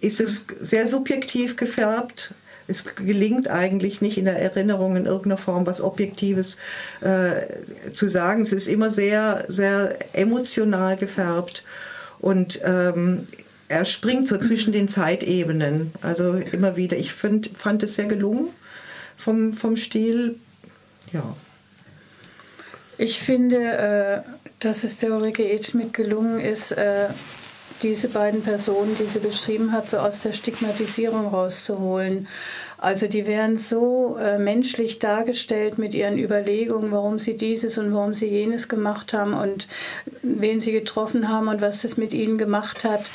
ist 0.00 0.20
es 0.20 0.46
sehr 0.60 0.86
subjektiv 0.86 1.56
gefärbt. 1.56 2.34
Es 2.68 2.84
gelingt 2.94 3.48
eigentlich 3.48 4.00
nicht 4.00 4.16
in 4.16 4.24
der 4.24 4.38
Erinnerung 4.38 4.96
in 4.96 5.04
irgendeiner 5.04 5.36
Form 5.36 5.66
was 5.66 5.80
Objektives 5.80 6.56
äh, 7.00 7.90
zu 7.92 8.08
sagen. 8.08 8.42
Es 8.42 8.52
ist 8.52 8.68
immer 8.68 8.90
sehr, 8.90 9.44
sehr 9.48 9.98
emotional 10.14 10.96
gefärbt 10.96 11.64
und 12.20 12.60
ähm, 12.64 13.24
er 13.68 13.84
springt 13.84 14.26
so 14.26 14.38
zwischen 14.38 14.72
den 14.72 14.88
Zeitebenen. 14.88 15.92
Also 16.00 16.34
immer 16.34 16.76
wieder. 16.76 16.96
Ich 16.96 17.12
find, 17.12 17.50
fand 17.56 17.82
es 17.82 17.94
sehr 17.94 18.06
gelungen 18.06 18.48
vom, 19.16 19.52
vom 19.52 19.76
Stil. 19.76 20.36
Ja. 21.12 21.36
Ich 23.00 23.18
finde, 23.18 23.56
äh, 23.56 24.20
dass 24.58 24.84
es 24.84 24.98
der 24.98 25.14
Ulrike 25.14 25.50
Edschmidt 25.50 25.94
gelungen 25.94 26.38
ist, 26.38 26.72
äh, 26.72 27.06
diese 27.82 28.08
beiden 28.08 28.42
Personen, 28.42 28.94
die 28.94 29.06
sie 29.06 29.20
beschrieben 29.20 29.72
hat, 29.72 29.88
so 29.88 29.96
aus 29.96 30.20
der 30.20 30.34
Stigmatisierung 30.34 31.28
rauszuholen. 31.28 32.28
Also 32.76 33.06
die 33.06 33.26
werden 33.26 33.56
so 33.56 34.18
äh, 34.20 34.38
menschlich 34.38 34.98
dargestellt 34.98 35.78
mit 35.78 35.94
ihren 35.94 36.18
Überlegungen, 36.18 36.90
warum 36.90 37.18
sie 37.18 37.38
dieses 37.38 37.78
und 37.78 37.94
warum 37.94 38.12
sie 38.12 38.28
jenes 38.28 38.68
gemacht 38.68 39.14
haben 39.14 39.32
und 39.32 39.66
wen 40.22 40.60
sie 40.60 40.72
getroffen 40.72 41.30
haben 41.30 41.48
und 41.48 41.62
was 41.62 41.80
das 41.80 41.96
mit 41.96 42.12
ihnen 42.12 42.36
gemacht 42.36 42.84
hat 42.84 43.10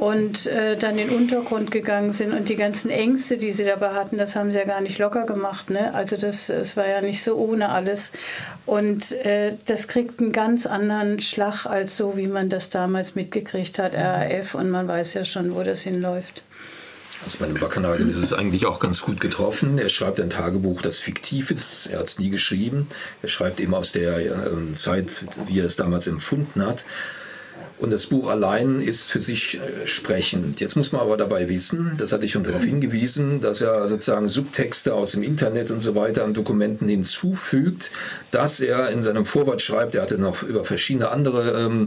und 0.00 0.46
äh, 0.46 0.78
dann 0.78 0.98
in 0.98 1.08
den 1.08 1.16
Untergrund 1.16 1.70
gegangen 1.70 2.12
sind 2.12 2.32
und 2.32 2.48
die 2.48 2.56
ganzen 2.56 2.88
Ängste, 2.88 3.36
die 3.36 3.52
sie 3.52 3.64
dabei 3.64 3.90
hatten, 3.90 4.16
das 4.16 4.34
haben 4.34 4.50
sie 4.50 4.56
ja 4.56 4.64
gar 4.64 4.80
nicht 4.80 4.98
locker 4.98 5.26
gemacht. 5.26 5.68
Ne? 5.68 5.92
Also 5.92 6.16
das, 6.16 6.46
das 6.46 6.74
war 6.74 6.88
ja 6.88 7.02
nicht 7.02 7.22
so 7.22 7.36
ohne 7.36 7.68
alles. 7.68 8.10
Und 8.64 9.12
äh, 9.12 9.56
das 9.66 9.88
kriegt 9.88 10.18
einen 10.20 10.32
ganz 10.32 10.64
anderen 10.64 11.20
Schlag 11.20 11.66
als 11.66 11.98
so, 11.98 12.16
wie 12.16 12.28
man 12.28 12.48
das 12.48 12.70
damals 12.70 13.14
mitgekriegt 13.14 13.78
hat, 13.78 13.92
RAF, 13.92 14.54
und 14.54 14.70
man 14.70 14.88
weiß 14.88 15.12
ja 15.12 15.24
schon, 15.26 15.54
wo 15.54 15.62
das 15.62 15.82
hinläuft. 15.82 16.42
Also 17.22 17.36
bei 17.38 17.44
dem 17.44 17.60
Wackernagen 17.60 18.08
ist 18.08 18.16
es 18.16 18.32
eigentlich 18.32 18.64
auch 18.64 18.80
ganz 18.80 19.02
gut 19.02 19.20
getroffen. 19.20 19.76
Er 19.76 19.90
schreibt 19.90 20.18
ein 20.18 20.30
Tagebuch, 20.30 20.80
das 20.80 21.00
fiktiv 21.00 21.50
ist. 21.50 21.88
Er 21.88 21.98
hat 21.98 22.06
es 22.06 22.18
nie 22.18 22.30
geschrieben. 22.30 22.88
Er 23.20 23.28
schreibt 23.28 23.60
eben 23.60 23.74
aus 23.74 23.92
der 23.92 24.18
äh, 24.18 24.72
Zeit, 24.72 25.26
wie 25.46 25.60
er 25.60 25.66
es 25.66 25.76
damals 25.76 26.06
empfunden 26.06 26.64
hat. 26.64 26.86
Und 27.80 27.90
das 27.90 28.06
Buch 28.06 28.28
allein 28.28 28.82
ist 28.82 29.10
für 29.10 29.20
sich 29.20 29.58
äh, 29.58 29.86
sprechend. 29.86 30.60
Jetzt 30.60 30.76
muss 30.76 30.92
man 30.92 31.00
aber 31.00 31.16
dabei 31.16 31.48
wissen, 31.48 31.94
das 31.96 32.12
hatte 32.12 32.26
ich 32.26 32.32
schon 32.32 32.44
darauf 32.44 32.62
hingewiesen, 32.62 33.40
dass 33.40 33.62
er 33.62 33.88
sozusagen 33.88 34.28
Subtexte 34.28 34.94
aus 34.94 35.12
dem 35.12 35.22
Internet 35.22 35.70
und 35.70 35.80
so 35.80 35.94
weiter 35.94 36.24
an 36.24 36.34
Dokumenten 36.34 36.88
hinzufügt, 36.88 37.90
dass 38.32 38.60
er 38.60 38.90
in 38.90 39.02
seinem 39.02 39.24
Vorwort 39.24 39.62
schreibt, 39.62 39.94
er 39.94 40.02
hatte 40.02 40.18
noch 40.18 40.42
über 40.42 40.62
verschiedene 40.64 41.10
andere 41.10 41.58
ähm, 41.58 41.86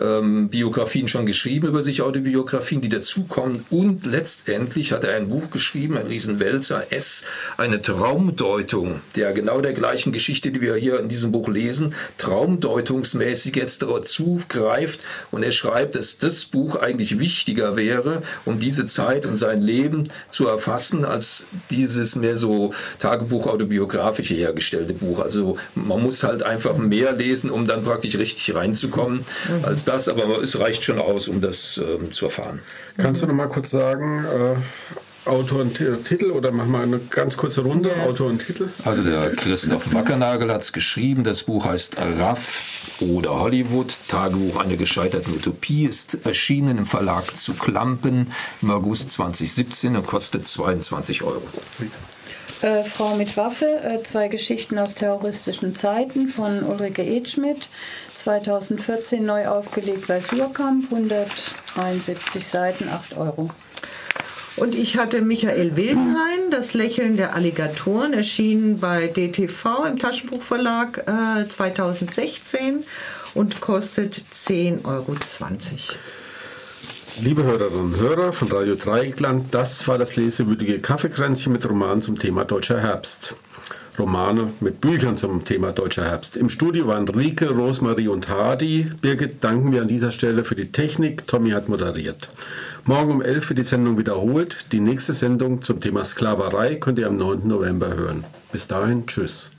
ähm, 0.00 0.48
Biografien 0.48 1.08
schon 1.08 1.26
geschrieben 1.26 1.68
über 1.68 1.82
sich, 1.82 2.02
Autobiografien, 2.02 2.80
die 2.80 2.88
dazukommen. 2.88 3.64
Und 3.70 4.06
letztendlich 4.06 4.92
hat 4.92 5.04
er 5.04 5.16
ein 5.16 5.28
Buch 5.28 5.50
geschrieben, 5.50 5.96
ein 5.96 6.06
Riesenwälzer, 6.06 6.92
S, 6.92 7.24
eine 7.56 7.82
Traumdeutung 7.82 9.00
der 9.16 9.32
genau 9.32 9.60
der 9.60 9.72
gleichen 9.72 10.12
Geschichte, 10.12 10.50
die 10.50 10.60
wir 10.60 10.74
hier 10.76 10.98
in 11.00 11.08
diesem 11.08 11.32
Buch 11.32 11.48
lesen, 11.48 11.94
traumdeutungsmäßig 12.18 13.56
jetzt 13.56 13.82
dazu 13.82 14.40
greift. 14.48 15.00
Und 15.30 15.42
er 15.42 15.52
schreibt, 15.52 15.96
dass 15.96 16.18
das 16.18 16.44
Buch 16.44 16.76
eigentlich 16.76 17.18
wichtiger 17.18 17.76
wäre, 17.76 18.22
um 18.44 18.58
diese 18.58 18.86
Zeit 18.86 19.26
und 19.26 19.36
sein 19.36 19.60
Leben 19.60 20.08
zu 20.30 20.46
erfassen, 20.46 21.04
als 21.04 21.46
dieses 21.70 22.16
mehr 22.16 22.36
so 22.36 22.72
Tagebuch 22.98 23.46
autobiografische 23.46 24.34
hergestellte 24.34 24.94
Buch. 24.94 25.20
Also 25.20 25.58
man 25.74 26.02
muss 26.02 26.22
halt 26.22 26.42
einfach 26.42 26.76
mehr 26.76 27.12
lesen, 27.12 27.50
um 27.50 27.66
dann 27.66 27.82
praktisch 27.82 28.16
richtig 28.16 28.54
reinzukommen, 28.54 29.18
mhm. 29.48 29.64
als 29.64 29.84
das, 29.90 30.08
aber 30.08 30.42
es 30.42 30.58
reicht 30.58 30.84
schon 30.84 30.98
aus, 30.98 31.28
um 31.28 31.40
das 31.40 31.78
ähm, 31.78 32.12
zu 32.12 32.26
erfahren. 32.26 32.60
Kannst 32.96 33.22
du 33.22 33.26
noch 33.26 33.34
mal 33.34 33.48
kurz 33.48 33.70
sagen, 33.70 34.24
äh, 34.24 34.56
Autor 35.28 35.60
und 35.60 35.74
Titel 35.74 36.30
oder 36.30 36.50
mach 36.50 36.66
mal 36.66 36.82
eine 36.82 36.98
ganz 36.98 37.36
kurze 37.36 37.60
Runde, 37.60 37.90
Autor 38.06 38.28
und 38.28 38.38
Titel? 38.38 38.70
Also 38.84 39.02
der 39.02 39.30
Christoph 39.36 39.92
Wackernagel 39.92 40.50
hat 40.50 40.62
es 40.62 40.72
geschrieben, 40.72 41.24
das 41.24 41.44
Buch 41.44 41.66
heißt 41.66 41.98
Raff 41.98 42.92
oder 43.00 43.38
Hollywood. 43.38 43.98
Tagebuch 44.08 44.56
einer 44.56 44.76
gescheiterten 44.76 45.34
Utopie 45.34 45.84
ist 45.84 46.24
erschienen 46.24 46.78
im 46.78 46.86
Verlag 46.86 47.36
zu 47.36 47.52
Klampen 47.52 48.32
im 48.62 48.70
August 48.70 49.10
2017 49.10 49.94
und 49.96 50.06
kostet 50.06 50.46
22 50.46 51.22
Euro. 51.22 51.42
Äh, 52.62 52.84
Frau 52.84 53.14
mit 53.16 53.38
Waffe, 53.38 53.80
äh, 53.82 54.02
zwei 54.02 54.28
Geschichten 54.28 54.78
aus 54.78 54.94
terroristischen 54.94 55.74
Zeiten 55.74 56.28
von 56.28 56.62
Ulrike 56.62 57.02
Edschmidt, 57.02 57.68
2014 58.14 59.24
neu 59.24 59.48
aufgelegt 59.48 60.06
bei 60.06 60.20
Surkamp, 60.20 60.92
173 60.92 62.46
Seiten, 62.46 62.88
8 62.90 63.16
Euro. 63.16 63.48
Und 64.56 64.74
ich 64.74 64.98
hatte 64.98 65.22
Michael 65.22 65.74
Wildenhain, 65.76 66.50
Das 66.50 66.74
Lächeln 66.74 67.16
der 67.16 67.34
Alligatoren, 67.34 68.12
erschienen 68.12 68.78
bei 68.78 69.06
DTV 69.06 69.84
im 69.86 69.98
Taschenbuchverlag 69.98 71.04
äh, 71.06 71.48
2016 71.48 72.84
und 73.32 73.62
kostet 73.62 74.22
10,20 74.34 74.84
Euro. 74.84 75.16
Liebe 77.22 77.42
Hörerinnen 77.42 77.92
und 77.92 78.00
Hörer 78.00 78.32
von 78.32 78.50
Radio 78.50 78.76
Dreieckland, 78.76 79.52
das 79.52 79.86
war 79.86 79.98
das 79.98 80.16
lesewürdige 80.16 80.78
Kaffeekränzchen 80.78 81.52
mit 81.52 81.68
Romanen 81.68 82.00
zum 82.00 82.18
Thema 82.18 82.46
Deutscher 82.46 82.80
Herbst. 82.80 83.36
Romane 83.98 84.54
mit 84.60 84.80
Büchern 84.80 85.18
zum 85.18 85.44
Thema 85.44 85.72
Deutscher 85.72 86.04
Herbst. 86.04 86.38
Im 86.38 86.48
Studio 86.48 86.86
waren 86.86 87.06
Rike, 87.06 87.50
Rosmarie 87.50 88.08
und 88.08 88.30
Hardy. 88.30 88.90
Birgit 89.02 89.44
danken 89.44 89.70
wir 89.70 89.82
an 89.82 89.88
dieser 89.88 90.12
Stelle 90.12 90.44
für 90.44 90.54
die 90.54 90.72
Technik. 90.72 91.26
Tommy 91.26 91.50
hat 91.50 91.68
moderiert. 91.68 92.30
Morgen 92.84 93.12
um 93.12 93.22
11 93.22 93.50
wird 93.50 93.58
die 93.58 93.64
Sendung 93.64 93.98
wiederholt. 93.98 94.72
Die 94.72 94.80
nächste 94.80 95.12
Sendung 95.12 95.62
zum 95.62 95.78
Thema 95.78 96.04
Sklaverei 96.04 96.76
könnt 96.76 96.98
ihr 96.98 97.06
am 97.06 97.18
9. 97.18 97.46
November 97.46 97.94
hören. 97.94 98.24
Bis 98.50 98.66
dahin, 98.66 99.06
tschüss. 99.06 99.50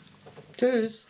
Tschüss. 0.57 1.05